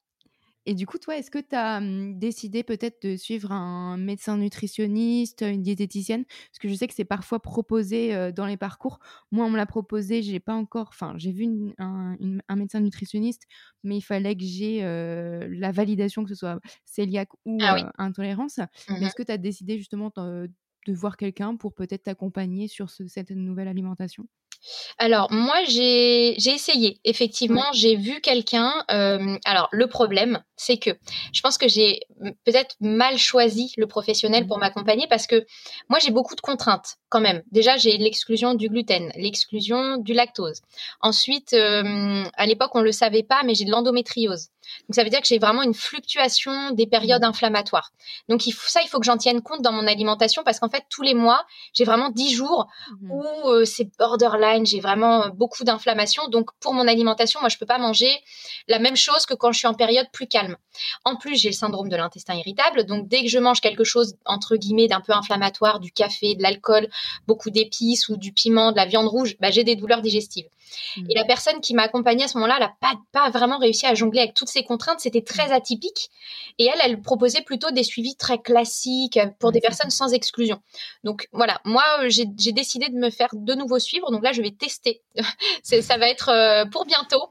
[0.66, 4.36] Et du coup, toi, est-ce que tu as mmh, décidé peut-être de suivre un médecin
[4.36, 6.24] nutritionniste, une diététicienne?
[6.24, 8.98] Parce que je sais que c'est parfois proposé dans les parcours.
[9.32, 12.16] Moi, on me l'a proposé, j'ai pas encore, enfin, j'ai vu un,
[12.54, 13.44] médecin nutritionniste,
[13.82, 16.60] mais il fallait que j'ai la validation que ce soit
[16.98, 18.58] cœliaque ou ah intolérance.
[18.88, 20.48] Mais mmh est-ce que tu as décidé justement de,
[20.88, 24.24] voir quelqu'un pour peut-être t'accompagner sur cette nouvelle alimentation?
[24.98, 26.98] Alors moi j'ai essayé.
[27.04, 30.90] Effectivement j'ai vu quelqu'un euh, alors le problème c'est que
[31.32, 32.00] je pense que j'ai
[32.44, 34.60] peut-être mal choisi le professionnel pour mmh.
[34.60, 35.46] m'accompagner parce que
[35.88, 40.60] moi j'ai beaucoup de contraintes quand même déjà j'ai l'exclusion du gluten l'exclusion du lactose
[41.00, 44.48] ensuite euh, à l'époque on le savait pas mais j'ai de l'endométriose
[44.88, 47.26] donc ça veut dire que j'ai vraiment une fluctuation des périodes mmh.
[47.26, 47.92] inflammatoires.
[48.28, 50.68] Donc il faut, ça, il faut que j'en tienne compte dans mon alimentation parce qu'en
[50.68, 52.66] fait tous les mois, j'ai vraiment 10 jours
[53.00, 53.10] mmh.
[53.10, 56.28] où euh, c'est borderline, j'ai vraiment euh, beaucoup d'inflammation.
[56.28, 58.10] Donc pour mon alimentation, moi je peux pas manger
[58.66, 60.47] la même chose que quand je suis en période plus calme.
[61.04, 64.16] En plus, j'ai le syndrome de l'intestin irritable, donc dès que je mange quelque chose
[64.24, 66.88] entre guillemets d'un peu inflammatoire, du café, de l'alcool,
[67.26, 70.46] beaucoup d'épices ou du piment, de la viande rouge, bah, j'ai des douleurs digestives.
[70.96, 71.06] Mmh.
[71.10, 73.86] Et la personne qui m'a accompagnée à ce moment-là, elle n'a pas, pas vraiment réussi
[73.86, 76.10] à jongler avec toutes ces contraintes, c'était très atypique.
[76.58, 80.60] Et elle, elle proposait plutôt des suivis très classiques pour des personnes sans exclusion.
[81.04, 84.10] Donc voilà, moi, j'ai décidé de me faire de nouveau suivre.
[84.10, 85.02] Donc là, je vais tester.
[85.62, 87.28] ça va être euh, pour bientôt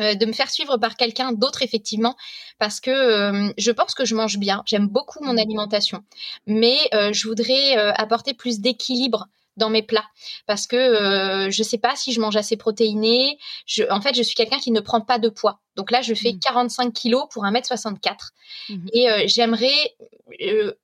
[0.00, 2.16] euh, de me faire suivre par quelqu'un d'autre effectivement
[2.58, 6.04] parce que euh, je pense que je mange bien j'aime beaucoup mon alimentation
[6.46, 10.06] mais je voudrais apporter plus d'équilibre dans mes plats
[10.46, 13.38] parce que euh, je sais pas si je mange assez protéiné.
[13.66, 15.60] Je, en fait, je suis quelqu'un qui ne prend pas de poids.
[15.76, 16.92] Donc là, je fais 45 mmh.
[16.92, 18.30] kilos pour 1m64.
[18.68, 19.94] Mmh Et euh, j'aimerais,
[20.42, 20.74] euh,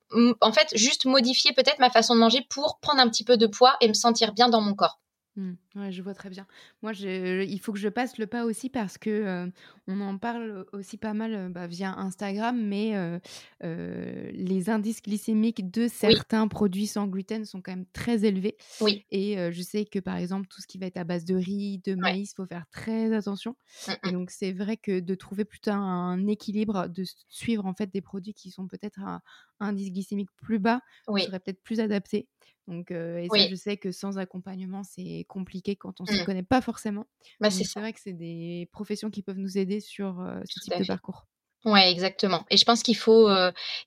[0.41, 3.47] en fait, juste modifier peut-être ma façon de manger pour prendre un petit peu de
[3.47, 4.99] poids et me sentir bien dans mon corps.
[5.37, 5.53] Mmh.
[5.75, 6.47] Ouais, je vois très bien.
[6.81, 9.47] Moi, il faut que je passe le pas aussi parce que
[9.87, 13.19] on en parle aussi pas mal bah, via Instagram, mais
[13.61, 18.57] les indices glycémiques de certains produits sans gluten sont quand même très élevés.
[18.81, 19.05] Oui.
[19.11, 21.79] Et je sais que par exemple, tout ce qui va être à base de riz,
[21.85, 23.55] de maïs, il faut faire très attention.
[23.87, 24.11] Mmh, et mmh.
[24.13, 28.33] donc, c'est vrai que de trouver plutôt un équilibre, de suivre en fait des produits
[28.33, 29.21] qui sont peut-être à
[29.59, 32.27] indice glycémique plus bas, serait peut-être plus adapté.
[32.67, 36.25] Donc, et ça, je sais que sans accompagnement, c'est compliqué quand on ne se mmh.
[36.25, 37.05] connaît pas forcément.
[37.39, 40.85] Bah, c'est vrai que c'est des professions qui peuvent nous aider sur ce type de
[40.85, 41.27] parcours.
[41.65, 42.45] Ouais, exactement.
[42.49, 43.29] Et je pense qu'il faut,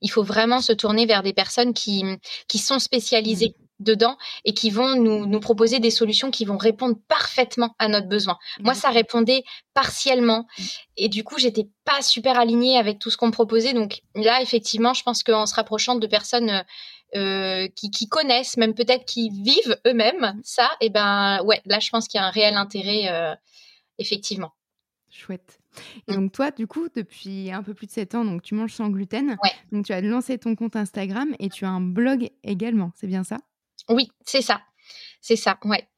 [0.00, 2.04] il faut vraiment se tourner vers des personnes qui,
[2.48, 3.54] qui sont spécialisées.
[3.58, 3.64] Mmh.
[3.80, 8.08] dedans et qui vont nous, nous, proposer des solutions qui vont répondre parfaitement à notre
[8.08, 8.38] besoin.
[8.60, 9.42] Moi, ça répondait
[9.74, 10.62] partiellement mmh.
[10.98, 13.72] et du coup, j'étais pas super alignée avec tout ce qu'on me proposait.
[13.72, 16.62] Donc là, effectivement, je pense qu'en se rapprochant de personnes
[17.16, 21.80] euh, qui, qui, connaissent, même peut-être qui vivent eux-mêmes ça, et eh ben ouais, là
[21.80, 23.34] je pense qu'il y a un réel intérêt, euh,
[23.98, 24.52] effectivement.
[25.10, 25.58] Chouette.
[26.08, 28.74] Et donc toi, du coup, depuis un peu plus de 7 ans, donc tu manges
[28.74, 29.36] sans gluten.
[29.42, 29.52] Ouais.
[29.72, 33.24] Donc tu as lancé ton compte Instagram et tu as un blog également, c'est bien
[33.24, 33.38] ça?
[33.88, 34.60] Oui, c'est ça.
[35.20, 35.88] C'est ça, ouais.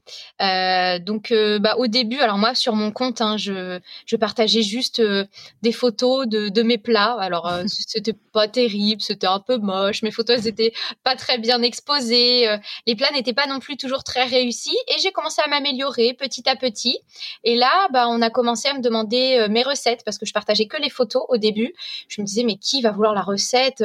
[0.40, 4.62] Euh, donc, euh, bah, au début, alors moi, sur mon compte, hein, je, je partageais
[4.62, 5.24] juste euh,
[5.62, 7.16] des photos de, de mes plats.
[7.20, 10.02] Alors, c'était pas terrible, c'était un peu moche.
[10.02, 10.72] Mes photos, elles étaient
[11.04, 12.56] pas très bien exposées.
[12.86, 14.76] les plats n'étaient pas non plus toujours très réussis.
[14.88, 16.98] Et j'ai commencé à m'améliorer petit à petit.
[17.44, 20.66] Et là, bah, on a commencé à me demander mes recettes parce que je partageais
[20.66, 21.74] que les photos au début.
[22.08, 23.84] Je me disais, mais qui va vouloir la recette?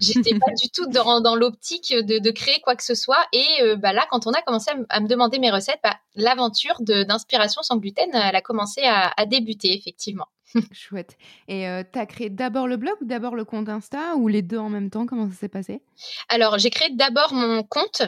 [0.00, 3.24] J'étais pas du tout dans, dans l'optique de, de, créer quoi que ce soit.
[3.32, 3.46] Et
[3.78, 7.62] bah, là, quand on a commencé à, à me demander mes recettes, bah, l'aventure d'inspiration
[7.62, 10.26] sans gluten, elle a commencé à, débuter, effectivement.
[10.72, 11.16] Chouette.
[11.48, 14.42] Et euh, tu as créé d'abord le blog ou d'abord le compte Insta ou les
[14.42, 15.06] deux en même temps?
[15.06, 15.82] Comment ça s'est passé?
[16.28, 18.02] Alors, j'ai créé d'abord mon compte.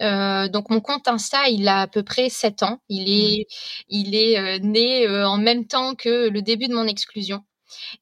[0.00, 2.80] Euh, donc mon compte Insta, il a à peu près 7 ans.
[2.88, 3.46] Il est,
[3.88, 7.42] il est euh, né en même temps que le début de mon exclusion.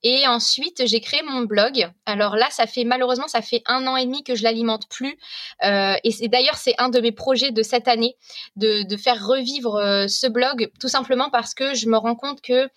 [0.02, 1.90] Et ensuite, j'ai créé mon blog.
[2.06, 5.18] Alors là, ça fait malheureusement, ça fait un an et demi que je l'alimente plus.
[5.64, 8.16] Euh, et c'est d'ailleurs, c'est un de mes projets de cette année
[8.56, 12.40] de, de faire revivre euh, ce blog, tout simplement parce que je me rends compte
[12.40, 12.68] que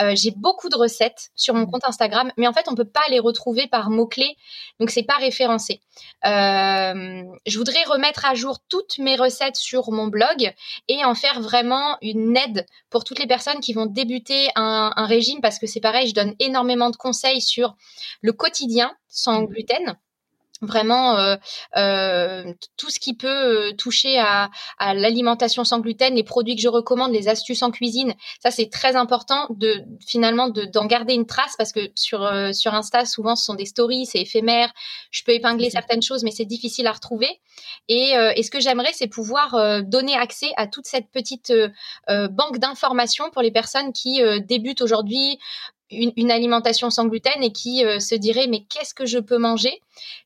[0.00, 1.70] euh, j'ai beaucoup de recettes sur mon mmh.
[1.70, 4.36] compte Instagram, mais en fait, on peut pas les retrouver par mots clés,
[4.80, 5.80] donc c'est pas référencé.
[6.24, 10.52] Je voudrais remettre à jour toutes mes recettes sur mon blog
[10.88, 15.06] et en faire vraiment une aide pour toutes les personnes qui vont débuter un, un
[15.06, 17.76] régime, parce que c'est pareil, je donne énormément de conseils sur
[18.20, 19.46] le quotidien sans mmh.
[19.46, 19.96] gluten.
[20.64, 21.36] Vraiment euh,
[21.76, 24.50] euh, tout ce qui peut euh, toucher à,
[24.94, 28.96] l'alimentation sans gluten, les produits que je recommande, les astuces en cuisine, ça c'est très
[28.96, 33.54] important de finalement d'en garder une trace parce que sur sur Insta souvent ce sont
[33.54, 34.72] des stories, c'est éphémère,
[35.10, 37.28] je peux épingler certaines choses mais c'est difficile à retrouver.
[37.88, 41.52] Et, et ce que j'aimerais c'est pouvoir donner accès à toute cette petite
[42.08, 45.38] banque d'informations pour les personnes qui débutent aujourd'hui
[46.16, 49.80] une, alimentation sans gluten et qui euh, se dirait mais qu'est-ce que je peux manger?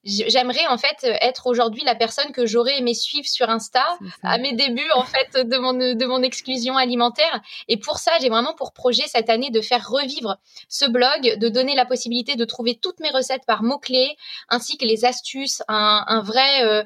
[0.05, 3.85] J'aimerais en fait être aujourd'hui la personne que j'aurais aimé suivre sur Insta
[4.23, 8.31] à mes débuts en fait de mon de mon exclusion alimentaire et pour ça j'ai
[8.31, 12.45] vraiment pour projet cette année de faire revivre ce blog, de donner la possibilité de
[12.45, 14.17] trouver toutes mes recettes par mots clés
[14.49, 16.85] ainsi que les astuces, un, vrai euh,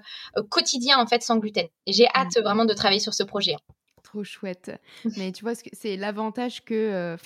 [0.50, 1.66] quotidien en fait sans gluten.
[1.86, 3.56] Et j'ai hâte vraiment de travailler sur ce projet.
[4.02, 4.72] Trop chouette.
[5.16, 7.16] Mais tu vois, c'est l'avantage que, euh,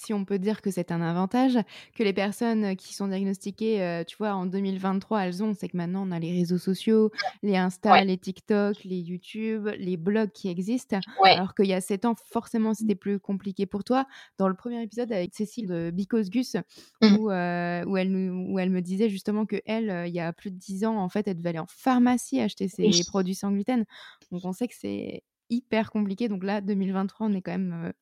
[0.00, 1.58] si on peut dire que c'est un avantage,
[1.94, 5.76] que les personnes qui sont diagnostiquées, euh, tu vois, en 2023, elles ont, c'est que
[5.76, 7.10] maintenant on a les réseaux sociaux,
[7.42, 12.06] les Insta, les TikTok, les YouTube, les blogs qui existent, alors qu'il y a 7
[12.06, 14.06] ans, forcément, c'était plus compliqué pour toi.
[14.38, 16.56] Dans le premier épisode avec Cécile de Because Gus,
[17.02, 17.16] mmh.
[17.16, 20.32] où, euh, où, elle, où elle me disait justement que elle, euh, il y a
[20.32, 23.52] plus de 10 ans, en fait, elle devait aller en pharmacie acheter ses produits sans
[23.52, 23.84] gluten.
[24.32, 26.28] Donc on sait que c'est hyper compliqué.
[26.28, 27.92] Donc là, 2023, on est quand même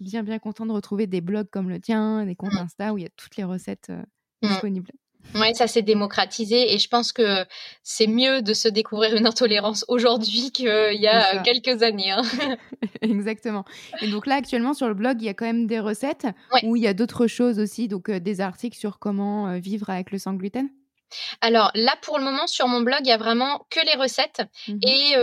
[0.00, 2.58] bien bien content de retrouver des blogs comme le tien, des comptes mmh.
[2.58, 4.02] Insta où il y a toutes les recettes euh,
[4.42, 4.48] mmh.
[4.48, 4.92] disponibles.
[5.34, 7.44] Oui, ça s'est démocratisé et je pense que
[7.82, 12.10] c'est mieux de se découvrir une intolérance aujourd'hui qu'il y a quelques années.
[12.10, 12.22] Hein.
[13.02, 13.64] Exactement.
[14.00, 16.26] Et donc là, actuellement, sur le blog, il y a quand même des recettes
[16.62, 19.90] ou il y a d'autres choses aussi, donc euh, des articles sur comment euh, vivre
[19.90, 20.68] avec le sang gluten
[21.40, 24.42] alors là, pour le moment, sur mon blog, il y a vraiment que les recettes.
[24.68, 25.14] Mmh et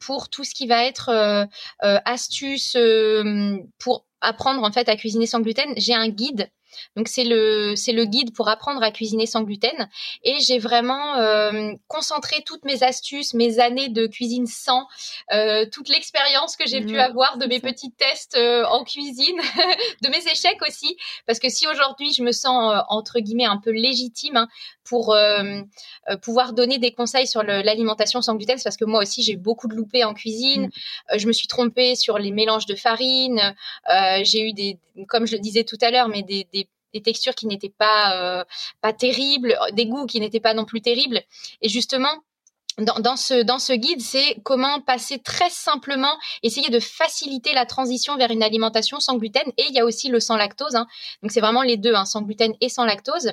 [0.00, 1.10] pour tout ce qui va être
[1.82, 2.76] astuces
[3.78, 6.50] pour apprendre en fait à cuisiner sans gluten, j'ai un guide
[6.96, 9.88] Donc c'est le c'est le guide pour apprendre à cuisiner sans gluten
[10.22, 14.86] et j'ai vraiment euh, concentré toutes mes astuces, mes années de cuisine sans,
[15.32, 16.98] euh, toute l'expérience que j'ai pu Mhm.
[16.98, 17.68] avoir de mes ça.
[17.68, 19.38] petits tests euh, en cuisine,
[20.02, 23.58] de mes échecs aussi, parce que si aujourd'hui je me sens euh, entre guillemets un
[23.58, 24.48] peu légitime hein,
[24.88, 25.60] pour euh,
[26.08, 29.68] euh, pouvoir donner des conseils sur l'alimentation sans gluten, parce que moi aussi j'ai beaucoup
[29.68, 30.66] de loupés en cuisine.
[30.66, 30.70] Mm.
[31.12, 33.54] Euh, je me suis trompée sur les mélanges de farine.
[33.90, 37.02] Euh, j'ai eu des, comme je le disais tout à l'heure, mais des, des, des
[37.02, 38.44] textures qui n'étaient pas euh,
[38.80, 41.20] pas terribles, des goûts qui n'étaient pas non plus terribles.
[41.62, 42.14] Et justement.
[42.78, 47.66] Dans, dans ce dans ce guide, c'est comment passer très simplement, essayer de faciliter la
[47.66, 49.42] transition vers une alimentation sans gluten.
[49.56, 50.76] Et il y a aussi le sans lactose.
[50.76, 50.86] hein.
[51.22, 53.32] Donc c'est vraiment les deux, hein, sans gluten et sans lactose.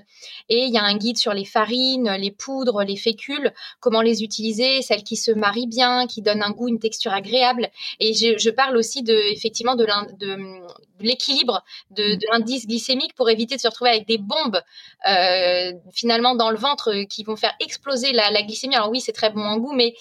[0.50, 4.24] Et il y a un guide sur les farines, les poudres, les fécules, comment les
[4.24, 7.70] utiliser, celles qui se marient bien, qui donnent un goût, une texture agréable.
[8.00, 9.86] Et je, je parle aussi de effectivement de
[11.02, 14.62] l'équilibre de, de l'indice glycémique pour éviter de se retrouver avec des bombes
[15.08, 18.76] euh, finalement dans le ventre euh, qui vont faire exploser la, la glycémie.
[18.76, 19.94] Alors oui, c'est très bon en goût, mais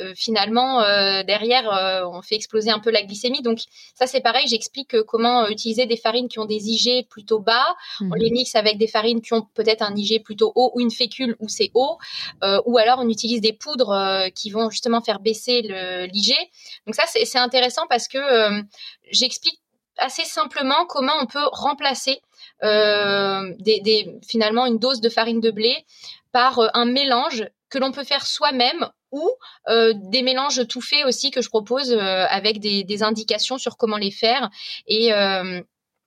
[0.00, 3.42] euh, finalement euh, derrière euh, on fait exploser un peu la glycémie.
[3.42, 3.60] Donc
[3.94, 7.66] ça c'est pareil, j'explique comment utiliser des farines qui ont des IG plutôt bas,
[8.00, 8.16] on Mhm.
[8.16, 11.36] les mixe avec des farines qui ont peut-être un IG plutôt haut ou une fécule
[11.38, 11.98] où c'est haut,
[12.66, 13.94] ou alors on utilise des poudres
[14.34, 15.62] qui vont justement faire baisser
[16.12, 16.34] l'IG.
[16.86, 18.18] Donc ça c'est c'est intéressant parce que
[19.10, 19.60] j'explique
[19.96, 22.20] assez simplement comment on peut remplacer
[22.62, 25.74] euh, des, des- finalement une dose de farine de blé
[26.32, 29.30] par un mélange que l'on peut faire soi-même ou
[29.68, 33.76] euh, des mélanges tout faits aussi que je propose euh, avec des, des indications sur
[33.76, 34.50] comment les faire.
[34.86, 35.62] Et euh,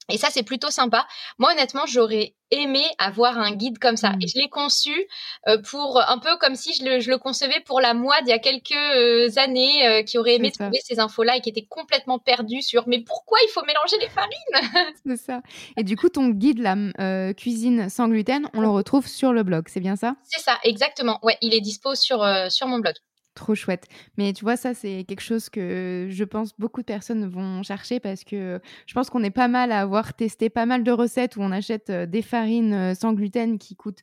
[0.10, 1.08] et ça, c'est plutôt sympa.
[1.38, 4.10] Moi, honnêtement, j'aurais aimé avoir un guide comme ça.
[4.12, 4.22] Mm.
[4.22, 5.08] Et je l'ai conçu
[5.48, 8.30] euh, pour un peu comme si je le, je le concevais pour la moi d'il
[8.30, 11.66] y a quelques euh, années euh, qui aurait aimé trouver ces infos-là et qui était
[11.66, 15.42] complètement perdu sur mais pourquoi il faut mélanger les farines C'est ça.
[15.78, 19.44] Et du coup, ton guide, la euh, cuisine sans gluten, on le retrouve sur le
[19.44, 20.16] blog, c'est bien ça?
[20.24, 21.20] C'est ça, exactement.
[21.24, 22.96] Ouais, il est dispo sur, sur mon blog.
[23.34, 23.86] Trop chouette.
[24.18, 28.00] Mais tu vois, ça, c'est quelque chose que je pense beaucoup de personnes vont chercher
[28.02, 31.38] parce que je pense qu'on est pas mal à avoir testé pas mal de recettes
[31.38, 34.02] où on achète euh, des farines euh, sans gluten qui coûtent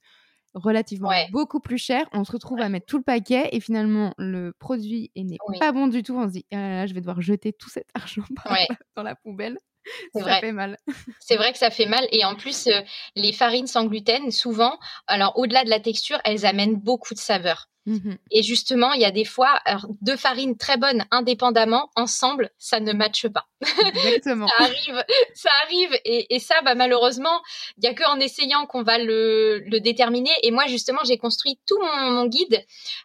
[0.54, 1.28] relativement Ouais.
[1.30, 2.06] beaucoup plus cher.
[2.14, 5.58] On se retrouve à mettre tout le paquet et finalement, le produit est- n'est Oui.
[5.58, 6.16] pas bon du tout.
[6.16, 8.66] On se dit, ah là là, je vais devoir jeter tout cet argent Ouais.
[8.96, 9.58] dans la poubelle.
[10.14, 10.40] Ça vrai.
[10.40, 10.78] fait mal.
[11.20, 12.06] C'est vrai que ça fait mal.
[12.10, 12.80] Et en plus, euh,
[13.16, 17.68] les farines sans gluten, souvent, alors au-delà de la texture, elles amènent beaucoup de saveur.
[17.88, 18.18] Mhm.
[18.30, 22.80] Et justement, il y a des fois, alors, deux farines très bonnes indépendamment, ensemble, ça
[22.80, 23.46] ne matche pas.
[23.94, 24.46] Exactement.
[24.46, 25.98] Ça arrive, ça arrive.
[26.04, 27.40] Et, et ça, bah, malheureusement,
[27.78, 30.32] il y a que en essayant qu'on va le, le déterminer.
[30.42, 32.62] Et moi, justement, j'ai construit tout mon, mon guide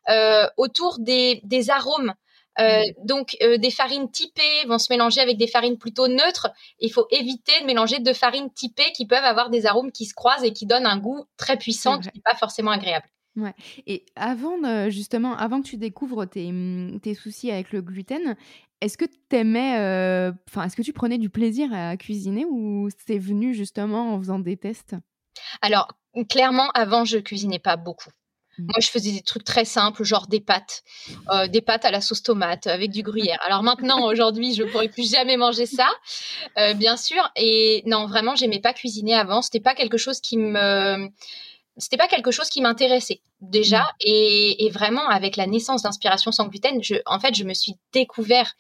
[0.09, 2.13] euh, autour des, des arômes.
[2.59, 6.49] Euh, donc, euh, des farines typées vont se mélanger avec des farines plutôt neutres.
[6.79, 10.13] Il faut éviter de mélanger deux farines typées qui peuvent avoir des arômes qui se
[10.13, 13.07] croisent et qui donnent un goût très puissant, qui n'est pas forcément agréable.
[13.87, 18.35] Et avant, justement, avant que tu découvres tes, hum, tes soucis avec le gluten,
[18.83, 23.17] est-ce que t'aimais, euh, enfin, est-ce que tu prenais du plaisir à cuisiner ou c'est
[23.17, 24.95] venu justement en faisant des tests?
[25.61, 25.87] Alors,
[26.29, 28.09] clairement, avant, je cuisinais pas beaucoup.
[28.57, 28.65] Mm.
[28.65, 30.83] Moi, je faisais des trucs très simples, genre des pâtes,
[31.31, 33.39] euh, des pâtes à la sauce tomate avec du gruyère.
[33.45, 35.87] Alors maintenant, aujourd'hui, je pourrais plus jamais manger ça,
[36.57, 37.31] euh, bien sûr.
[37.35, 39.41] Et non, vraiment, j'aimais pas cuisiner avant.
[39.41, 41.09] C'était pas quelque chose qui me,
[41.77, 43.81] c'était pas quelque chose qui m'intéressait déjà.
[43.81, 43.87] Mm.
[44.01, 47.73] Et, et vraiment, avec la naissance d'Inspiration sans gluten, je, en fait, je me suis
[47.93, 48.53] découvert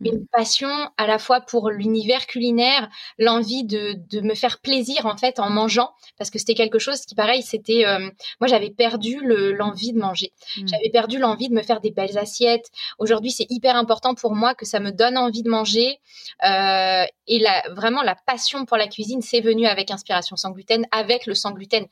[0.00, 0.06] Mm.
[0.06, 5.16] une passion à la fois pour l'univers culinaire, l'envie de, de me faire plaisir en
[5.16, 7.98] fait en mangeant, parce que c'était quelque chose qui, pareil, c'était, euh,
[8.40, 10.66] moi j'avais perdu le- l'envie de manger, Mm.
[10.68, 12.70] j'avais perdu l'envie de me faire des belles assiettes.
[12.98, 15.98] Aujourd'hui, c'est hyper important pour moi que ça me donne envie de manger,
[16.44, 20.86] euh, et la, vraiment la passion pour la cuisine, c'est venu avec Inspiration sans gluten,
[20.90, 21.86] avec le sans gluten.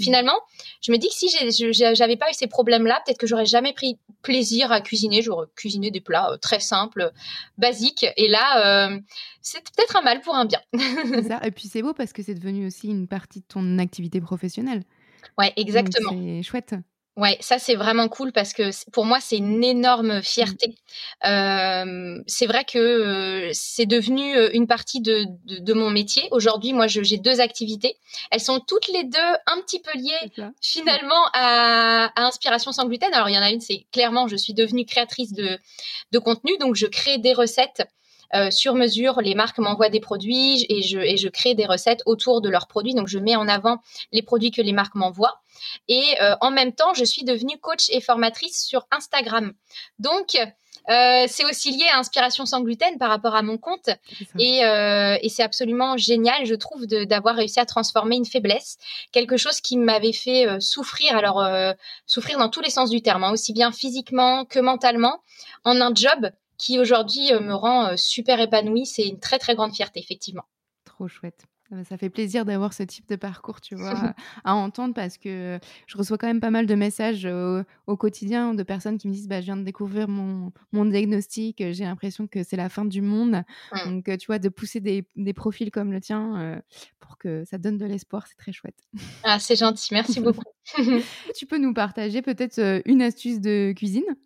[0.00, 0.38] Finalement,
[0.80, 3.72] je me dis que si j'ai- j'avais pas eu ces problèmes-là, peut-être que j'aurais jamais
[3.72, 7.12] pris plaisir à cuisiner, j'aurais cuisiné des plats euh, très simples,
[7.58, 8.98] basiques, et là, euh,
[9.42, 10.60] c'est peut-être un mal pour un bien.
[11.28, 11.40] Ça.
[11.44, 14.82] Et puis c'est beau parce que c'est devenu aussi une partie de ton activité professionnelle.
[15.38, 16.10] Ouais, exactement.
[16.12, 16.74] C'est chouette.
[17.16, 20.74] Ouais, ça c'est vraiment cool parce que pour moi c'est une énorme fierté.
[21.24, 26.26] Euh, c'est vrai que euh, c'est devenu une partie de, de, de mon métier.
[26.32, 27.96] Aujourd'hui, moi j'ai deux activités.
[28.32, 33.14] Elles sont toutes les deux un petit peu liées finalement à, à Inspiration sans gluten.
[33.14, 35.60] Alors il y en a une, c'est clairement je suis devenue créatrice de,
[36.10, 37.86] de contenu, donc je crée des recettes
[38.50, 39.20] sur mesure.
[39.20, 42.66] Les marques m'envoient des produits et je, et je crée des recettes autour de leurs
[42.66, 42.94] produits.
[42.94, 43.78] Donc, je mets en avant
[44.12, 45.40] les produits que les marques m'envoient.
[45.88, 46.04] Et
[46.40, 49.52] en même temps, je suis devenue coach et formatrice sur Instagram.
[49.98, 50.36] Donc,
[50.90, 53.88] euh, c'est aussi lié à Inspiration sans gluten par rapport à mon compte.
[54.38, 58.76] Et, euh, et c'est absolument génial, je trouve, d'avoir réussi à transformer une faiblesse,
[59.12, 61.72] quelque chose qui m'avait fait euh, souffrir, alors euh,
[62.06, 65.22] souffrir dans tous les sens du terme, hein, aussi bien physiquement que mentalement,
[65.64, 66.30] en un job
[66.64, 68.86] qui aujourd'hui me rend super épanouie.
[68.86, 70.44] C'est une très très grande fierté, effectivement.
[70.84, 71.44] Trop chouette.
[71.70, 73.94] Ah bah, ça fait plaisir d'avoir ce type de parcours, tu vois,
[74.44, 77.26] à entendre parce que je reçois quand même pas mal de messages
[77.86, 81.62] au, quotidien de personnes qui me disent bah, Je viens de découvrir mon, mon diagnostic,
[81.72, 83.42] j'ai l'impression que c'est la fin du monde.
[83.72, 83.90] Mmh.
[83.90, 86.62] Donc, tu vois, de pousser des, des profils comme le tien
[86.98, 88.78] pour que ça donne de l'espoir, c'est très chouette.
[89.22, 90.44] Ah, c'est gentil, merci beaucoup.
[91.36, 94.16] tu peux nous partager peut-être une astuce de cuisine?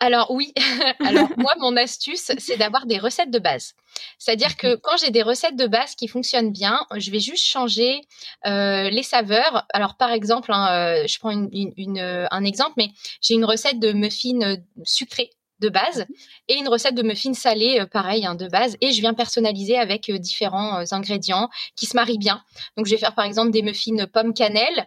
[0.00, 0.52] Alors oui,
[1.04, 3.74] alors moi mon astuce c'est d'avoir des recettes de base.
[4.18, 8.02] C'est-à-dire que quand j'ai des recettes de base qui fonctionnent bien, je vais juste changer
[8.46, 9.66] euh, les saveurs.
[9.72, 12.90] Alors par exemple, hein, euh, je prends un exemple, mais
[13.22, 16.06] j'ai une recette de muffins euh, sucrés de base
[16.48, 18.76] et une recette de muffins salés euh, pareil hein, de base.
[18.80, 22.42] Et je viens personnaliser avec euh, différents euh, ingrédients qui se marient bien.
[22.76, 24.86] Donc je vais faire par exemple des muffins pomme cannelle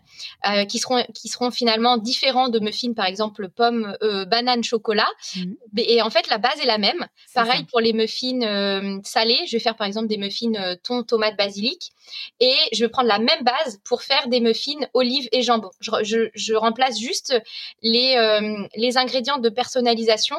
[0.68, 3.96] qui seront qui seront finalement différents de muffins par exemple pomme
[4.28, 5.08] banane chocolat.
[5.36, 5.56] Mhm.
[5.78, 7.08] et en fait la base est la même.
[7.34, 9.40] Pareil pour les muffins salés.
[9.48, 11.92] Je vais faire par exemple des muffins thon tomate basilic.
[12.40, 15.70] Et je vais prendre la même base pour faire des muffins olive et jambon.
[15.80, 17.40] Je, je, je remplace juste
[17.82, 18.16] les
[18.76, 20.38] les ingrédients de personnalisation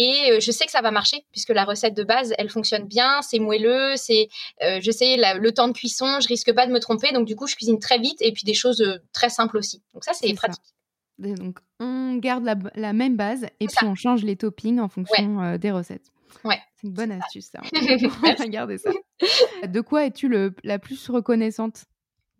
[0.00, 2.84] et euh, je sais que ça va marcher puisque la recette de base, elle fonctionne
[2.84, 4.28] bien, c'est moelleux, c'est,
[4.62, 7.36] euh, je sais le temps de cuisson, je risque pas de me tromper, donc du
[7.36, 9.82] coup je cuisine très vite et puis des choses euh, très simples aussi.
[9.92, 10.64] Donc ça c'est pratique.
[11.18, 15.70] Donc on garde la, même base et puis on change les toppings en fonction des
[15.70, 16.10] recettes.
[16.44, 16.58] Ouais.
[16.76, 17.60] C'est une bonne astuce ça.
[17.74, 18.90] on va garder ça.
[19.66, 20.32] De quoi es-tu
[20.64, 21.84] la plus reconnaissante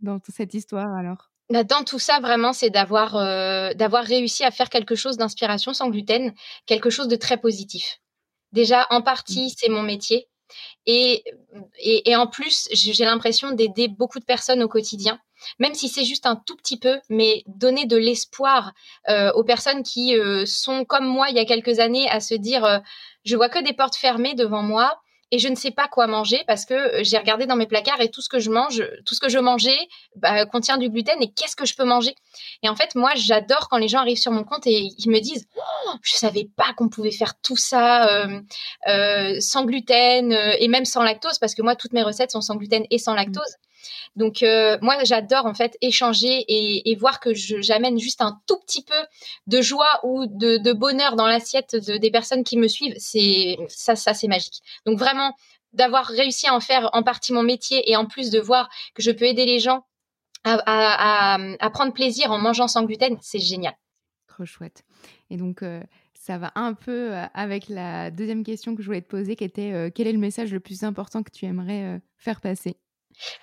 [0.00, 1.29] dans cette histoire alors?
[1.50, 5.74] Bah, dans tout ça, vraiment, c'est d'avoir euh, d'avoir réussi à faire quelque chose d'inspiration
[5.74, 6.32] sans gluten,
[6.66, 8.00] quelque chose de très positif.
[8.52, 9.54] Déjà, en partie, mmh.
[9.56, 10.28] c'est mon métier.
[10.86, 11.22] Et,
[11.78, 15.20] et, en plus, j'ai l'impression d'aider beaucoup de personnes au quotidien,
[15.60, 18.72] même si c'est juste un tout petit peu, mais donner de l'espoir
[19.08, 22.34] euh, aux personnes qui euh, sont comme moi il y a quelques années à se
[22.34, 22.82] dire,
[23.24, 26.42] je vois que des portes fermées devant moi, et je ne sais pas quoi manger
[26.46, 29.14] parce que euh, j'ai regardé dans mes placards et tout ce que je mange, tout
[29.14, 29.78] ce que je mangeais
[30.16, 32.14] bah, contient du gluten et qu'est-ce que je peux manger?
[32.62, 35.20] Et en fait, moi, j'adore quand les gens arrivent sur mon compte et ils me
[35.20, 38.40] disent oh, je savais pas qu'on pouvait faire tout ça euh,
[38.88, 42.56] euh, sans gluten et même sans lactose parce que moi, toutes mes recettes sont sans
[42.56, 43.18] gluten et sans mmh.
[44.16, 48.82] Donc euh, moi j'adore en fait échanger et, voir que j'amène juste un tout petit
[48.82, 49.06] peu
[49.46, 52.94] de joie ou de, bonheur dans l'assiette de, des personnes qui me suivent.
[52.98, 54.60] C'est ça, ça c'est magique.
[54.86, 55.34] Donc vraiment
[55.72, 59.02] d'avoir réussi à en faire en partie mon métier et en plus de voir que
[59.02, 59.84] je peux aider les gens
[60.44, 61.38] à,
[61.72, 63.74] prendre plaisir en mangeant sans gluten, c'est génial.
[64.26, 64.84] Trop chouette.
[65.28, 65.82] Et donc, euh,
[66.14, 69.44] ça va un peu euh, avec la deuxième question que je voulais te poser, qui
[69.44, 72.76] était quel est le message le plus important que tu aimerais faire passer?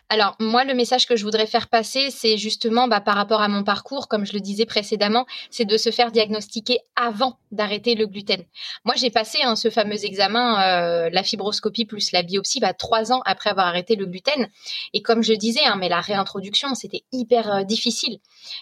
[0.10, 3.48] Alors moi, le message que je voudrais faire passer, c'est justement bah, par rapport à
[3.48, 8.08] mon parcours, comme je le disais précédemment, c'est de se faire diagnostiquer avant d'arrêter le
[8.08, 8.44] gluten.
[8.86, 13.12] Moi, j'ai passé hein, ce fameux examen, euh, la fibroscopie plus la biopsie, bah, trois
[13.12, 14.48] ans après avoir arrêté le gluten.
[14.94, 18.20] Et comme je disais, hein, mais la réintroduction, c'était hyper euh, difficile.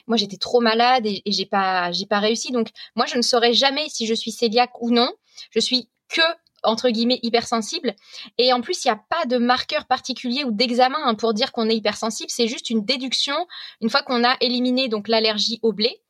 [0.08, 2.52] Moi, j'étais trop malade et, et j'ai pas, pas réussi.
[2.52, 5.12] Donc, moi, je ne saurais jamais si je suis cœliaque ou non.
[5.52, 6.22] Je suis que
[6.64, 7.96] entre guillemets hypersensible.
[8.38, 11.52] Et en plus, il n'y a pas de marqueur particulier ou d'examen hein, pour dire
[11.52, 12.30] qu'on est hypersensible.
[12.30, 13.36] C'est juste une déduction
[13.82, 16.02] une fois qu'on a éliminé donc l'allergie au blé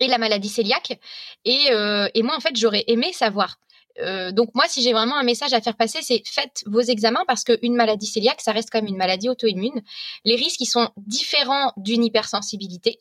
[0.00, 1.00] et la maladie cœliaque.
[1.44, 3.58] Et, euh, et moi, en fait, j'aurais aimé savoir.
[4.00, 7.24] Euh, donc moi, si j'ai vraiment un message à faire passer, c'est faites vos examens
[7.26, 9.82] parce qu'une maladie cœliaque, ça reste quand même une maladie auto-immune.
[10.24, 13.00] Les risques, ils sont différents d'une hypersensibilité.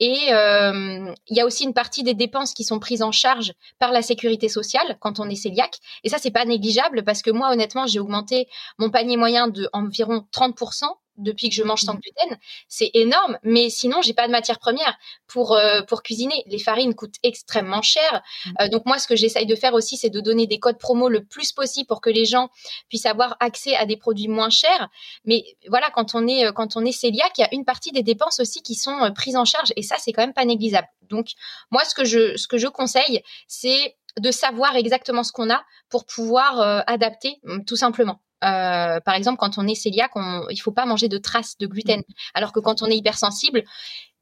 [0.00, 3.52] Et euh, il y a aussi une partie des dépenses qui sont prises en charge
[3.78, 5.78] par la sécurité sociale quand on est cœliaque.
[6.04, 9.68] Et ça, c'est pas négligeable parce que moi, honnêtement, j'ai augmenté mon panier moyen de
[9.72, 10.84] environ 30%
[11.18, 12.00] depuis que je mange sans mmh.
[12.00, 13.38] gluten, c'est énorme.
[13.42, 16.42] Mais sinon, j'ai pas de matière première pour euh, pour cuisiner.
[16.46, 18.22] Les farines coûtent extrêmement cher.
[18.46, 18.50] Mmh.
[18.60, 21.08] Euh, donc moi, ce que j'essaye de faire aussi, c'est de donner des codes promo
[21.08, 22.48] le plus possible pour que les gens
[22.88, 24.88] puissent avoir accès à des produits moins chers.
[25.24, 27.92] Mais voilà, quand on est euh, quand on est cœliaque, il y a une partie
[27.92, 30.88] des dépenses aussi qui sont prises en charge et ça, c'est quand même pas négligeable.
[31.10, 31.28] Donc
[31.70, 35.62] moi, ce que je ce que je conseille, c'est de savoir exactement ce qu'on a
[35.90, 38.20] pour pouvoir adapter, tout simplement.
[38.44, 41.66] Euh, par exemple, quand on est cœliaque, on, il faut pas manger de traces de
[41.66, 42.02] gluten.
[42.34, 43.64] Alors que quand on est hypersensible,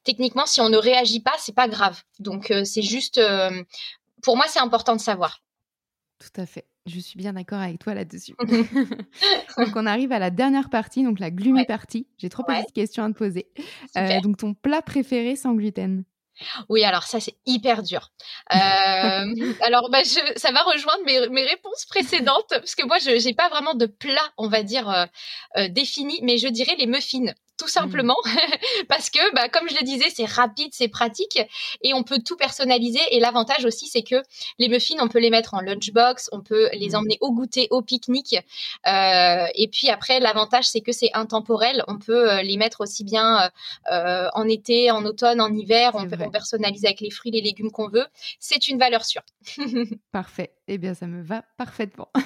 [0.05, 2.03] techniquement, si on ne réagit pas, c'est pas grave.
[2.19, 3.63] Donc, euh, c'est juste, euh,
[4.23, 5.41] pour moi, c'est important de savoir.
[6.19, 6.67] Tout à fait.
[6.87, 8.35] Je suis bien d'accord avec toi là-dessus.
[9.59, 11.65] donc, on arrive à la dernière partie, donc la gloomy Ouais.
[11.67, 12.07] partie.
[12.17, 12.61] J'ai trop Ouais.
[12.63, 13.49] petites questions à te poser.
[14.23, 16.05] Donc, ton plat préféré sans gluten?
[16.69, 18.11] Oui, alors ça, c'est hyper dur.
[18.55, 18.57] Euh,
[19.63, 23.35] alors, bah, je, ça va rejoindre mes, mes réponses précédentes, parce que moi, je n'ai
[23.35, 25.07] pas vraiment de plat, on va dire, euh,
[25.57, 27.33] euh, défini, mais je dirais les muffins.
[27.59, 28.17] Tout simplement,
[28.89, 31.39] parce que, bah, comme je le disais, c'est rapide, c'est pratique,
[31.83, 33.01] et on peut tout personnaliser.
[33.13, 34.23] Et l'avantage aussi, c'est que
[34.59, 36.95] les muffins, on peut les mettre en lunchbox, on peut les Mhm.
[36.97, 38.37] emmener au goûter, au pique-nique.
[38.87, 41.83] Euh, et puis après, l'avantage, c'est que c'est intemporel.
[41.89, 43.51] On peut euh, les mettre aussi bien
[43.91, 45.93] euh, en été, en automne, en hiver.
[45.95, 46.27] On peut vrai.
[46.27, 48.07] on personnalise avec les fruits, les légumes qu'on veut.
[48.39, 49.23] C'est une valeur sûre.
[50.13, 50.53] Parfait.
[50.69, 52.09] Eh bien, ça me va parfaitement.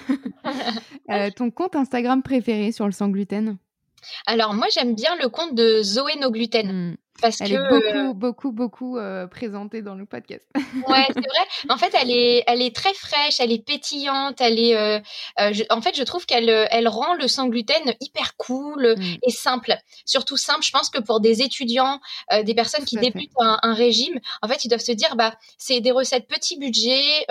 [1.11, 3.59] Euh, ton compte Instagram préféré sur le sans gluten?
[4.27, 6.95] Alors moi, j'aime bien le compte de Zoé No Hmm.
[7.21, 7.69] Parce Elle que est euh,
[8.09, 10.45] beaucoup, beaucoup, beaucoup euh, présentée dans le podcast.
[10.57, 11.47] Ouais, c'est vrai.
[11.69, 14.77] En fait, elle est, elle est très fraîche, elle est pétillante, elle est.
[14.77, 14.99] euh,
[15.53, 19.17] je- en fait, je trouve qu'elle, elle rend le sans gluten hyper cool Mm.
[19.27, 19.77] et simple.
[20.05, 20.63] Surtout simple.
[20.65, 22.01] Je pense que pour des étudiants,
[22.45, 25.81] des personnes qui débutent un, un régime, en fait, ils doivent se dire, bah, c'est
[25.81, 27.25] des recettes petit budget,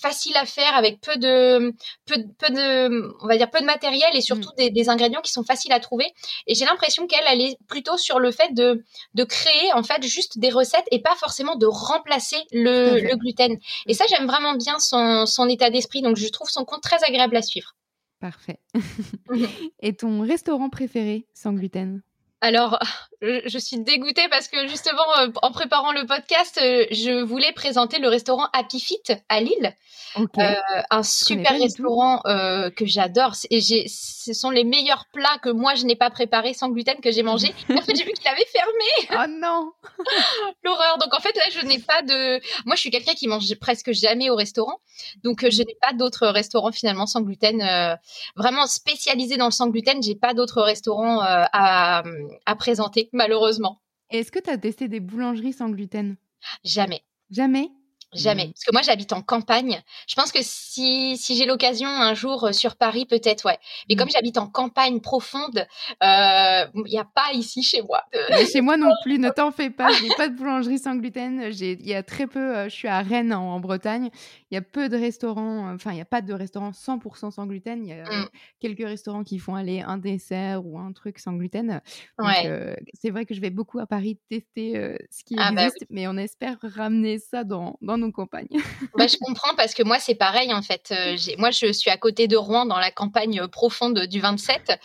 [0.00, 1.72] facile à faire avec peu de,
[2.06, 5.20] peu, de- peu de, on va dire peu de matériel et surtout des, des ingrédients
[5.22, 6.06] qui sont faciles à trouver.
[6.46, 8.83] Et j'ai l'impression qu'elle, elle est plutôt sur le fait de
[9.14, 13.58] de créer en fait juste des recettes et pas forcément de remplacer le, gluten.
[13.86, 16.02] Et ça, j'aime vraiment bien son, son état d'esprit.
[16.02, 17.74] Donc, je trouve son compte très agréable à suivre.
[18.20, 18.58] Parfait.
[19.80, 22.02] Et ton restaurant préféré sans gluten?
[22.44, 22.78] Alors,
[23.22, 27.52] je, je suis dégoûtée parce que justement, euh, en préparant le podcast, euh, je voulais
[27.52, 29.74] présenter le restaurant Happy Fit à Lille.
[30.18, 30.54] Euh,
[30.90, 33.34] un super restaurant que j'adore.
[33.50, 37.10] Et ce sont les meilleurs plats que moi je n'ai pas préparés sans gluten que
[37.10, 37.52] j'ai mangé.
[37.74, 39.24] En fait, j'ai vu qu'il avait fermé.
[39.26, 39.72] oh non
[40.64, 40.98] L'horreur.
[40.98, 42.40] Donc en fait là, je n'ai pas de.
[42.64, 44.78] Moi, je suis quelqu'un qui mange presque jamais au restaurant,
[45.24, 47.98] donc je n'ai pas d'autres restaurants finalement sans gluten.
[48.36, 52.02] vraiment spécialisé dans le sans gluten, j'ai pas d'autres restaurants à,
[52.46, 53.80] à présenter malheureusement.
[54.10, 56.16] Est-ce que tu as testé des boulangeries sans gluten?
[56.64, 57.02] Jamais.
[57.30, 57.70] Jamais?
[58.14, 58.46] Jamais.
[58.46, 58.52] Mhm.
[58.52, 59.82] Parce que moi, j'habite en campagne.
[60.06, 63.58] Je pense que si, si j'ai l'occasion un jour euh, sur Paris, peut-être, ouais.
[63.88, 65.66] Mais comme j'habite en campagne profonde,
[66.02, 68.02] il n'y a pas ici chez moi.
[68.12, 70.78] de- Mais Chez moi non plus, ne t'en fais pas, je n'ai pas de boulangerie
[70.78, 71.50] sans gluten.
[71.52, 74.10] J'ai- Il y a très peu, euh, je suis à Rennes en, en Bretagne,
[74.50, 77.30] il y a peu de restaurants, euh, enfin il n'y a pas de restaurants 100%
[77.30, 77.84] sans gluten.
[77.84, 78.28] Il y a euh, Mm.
[78.60, 81.80] quelques restaurants qui font aller un dessert ou un truc sans gluten.
[82.18, 82.46] Ouais.
[82.46, 85.64] euh, c'est vrai que je vais beaucoup à Paris tester euh, ce qui Ah bah
[85.64, 88.48] existe, mais on espère ramener ça dans, dans nos campagnes.
[88.96, 90.92] Bah, je comprends parce que moi, c'est pareil en fait.
[90.92, 94.78] Euh, moi, je suis à côté de Rouen, dans la campagne euh, profonde du 27.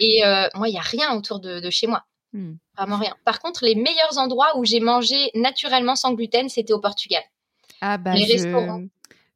[0.00, 2.04] Et euh, moi, il n'y a rien autour de, de chez moi.
[2.32, 2.54] Hmm.
[2.76, 3.14] Vraiment rien.
[3.24, 7.22] Par contre, les meilleurs endroits où j'ai mangé naturellement sans gluten, c'était au Portugal.
[7.80, 8.84] Ah bah Les je, restaurants.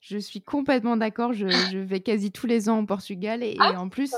[0.00, 1.32] je suis complètement d'accord.
[1.32, 4.14] Je, je vais quasi tous les ans au Portugal et, Ah, et en plus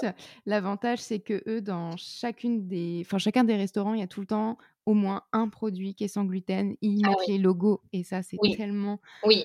[0.46, 4.20] l'avantage c'est que eux dans chacune des, enfin chacun des restaurants il y a tout
[4.20, 4.58] le temps
[4.88, 6.74] au moins un produit qui est sans gluten.
[6.80, 7.34] Ils Ah mettent oui.
[7.34, 8.56] les logos et ça c'est Oui.
[8.56, 9.44] tellement Oui.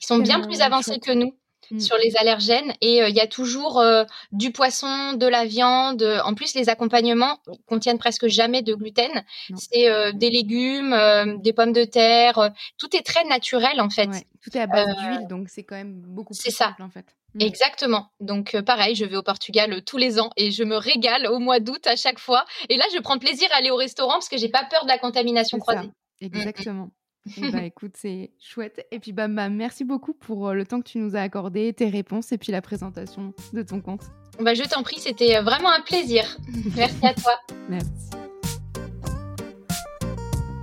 [0.00, 1.32] Ils sont bien plus avancés que nous.
[1.70, 1.78] Mm.
[1.78, 6.02] sur les allergènes et euh, il y a toujours euh, du poisson, de la viande.
[6.24, 9.12] En plus, les accompagnements contiennent presque jamais de gluten.
[9.56, 12.38] C'est euh, des légumes, euh, des pommes de terre.
[12.38, 14.08] euh, tout est très naturel en fait.
[14.08, 16.66] Ouais, tout est à base Euh, d'huile donc c'est quand même beaucoup plus ça.
[16.66, 17.06] simple en fait.
[17.34, 17.40] Mm.
[17.42, 18.08] Exactement.
[18.20, 21.26] Donc euh, pareil, je vais au Portugal euh, tous les ans et je me régale
[21.26, 22.44] au mois d'août à chaque fois.
[22.68, 24.88] Et là, je prends plaisir à aller au restaurant parce que j'ai pas peur de
[24.88, 25.92] la contamination C'est ça, croisée.
[26.20, 26.90] exactement.
[27.36, 28.84] Et bah écoute, c'est chouette.
[28.90, 31.72] Et puis bah, bah, merci beaucoup pour euh, le temps que tu nous as accordé,
[31.72, 34.02] tes réponses et puis la présentation de ton compte.
[34.40, 36.24] Bah, je t'en prie, c'était vraiment un plaisir.
[36.76, 37.38] Merci à toi.
[37.68, 38.10] Merci.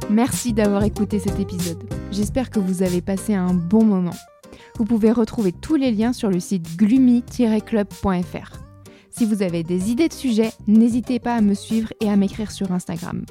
[0.09, 1.88] Merci d'avoir écouté cet épisode.
[2.11, 4.15] J'espère que vous avez passé un bon moment.
[4.78, 8.60] Vous pouvez retrouver tous les liens sur le site gloomy-club.fr.
[9.10, 12.51] Si vous avez des idées de sujets, n'hésitez pas à me suivre et à m'écrire
[12.51, 13.26] sur Instagram.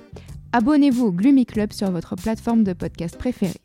[0.53, 3.61] Abonnez-vous au Gloomy Club sur votre plateforme de podcast préférée.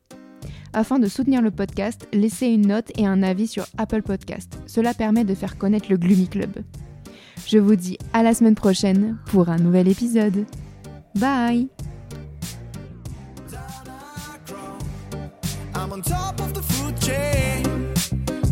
[0.74, 4.58] Afin de soutenir le podcast, laissez une note et un avis sur Apple Podcast.
[4.66, 6.64] Cela permet de faire connaître le Gloomy Club.
[7.46, 10.46] Je vous dis à la semaine prochaine pour un nouvel épisode.
[11.16, 11.70] Bye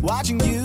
[0.02, 0.61] watching you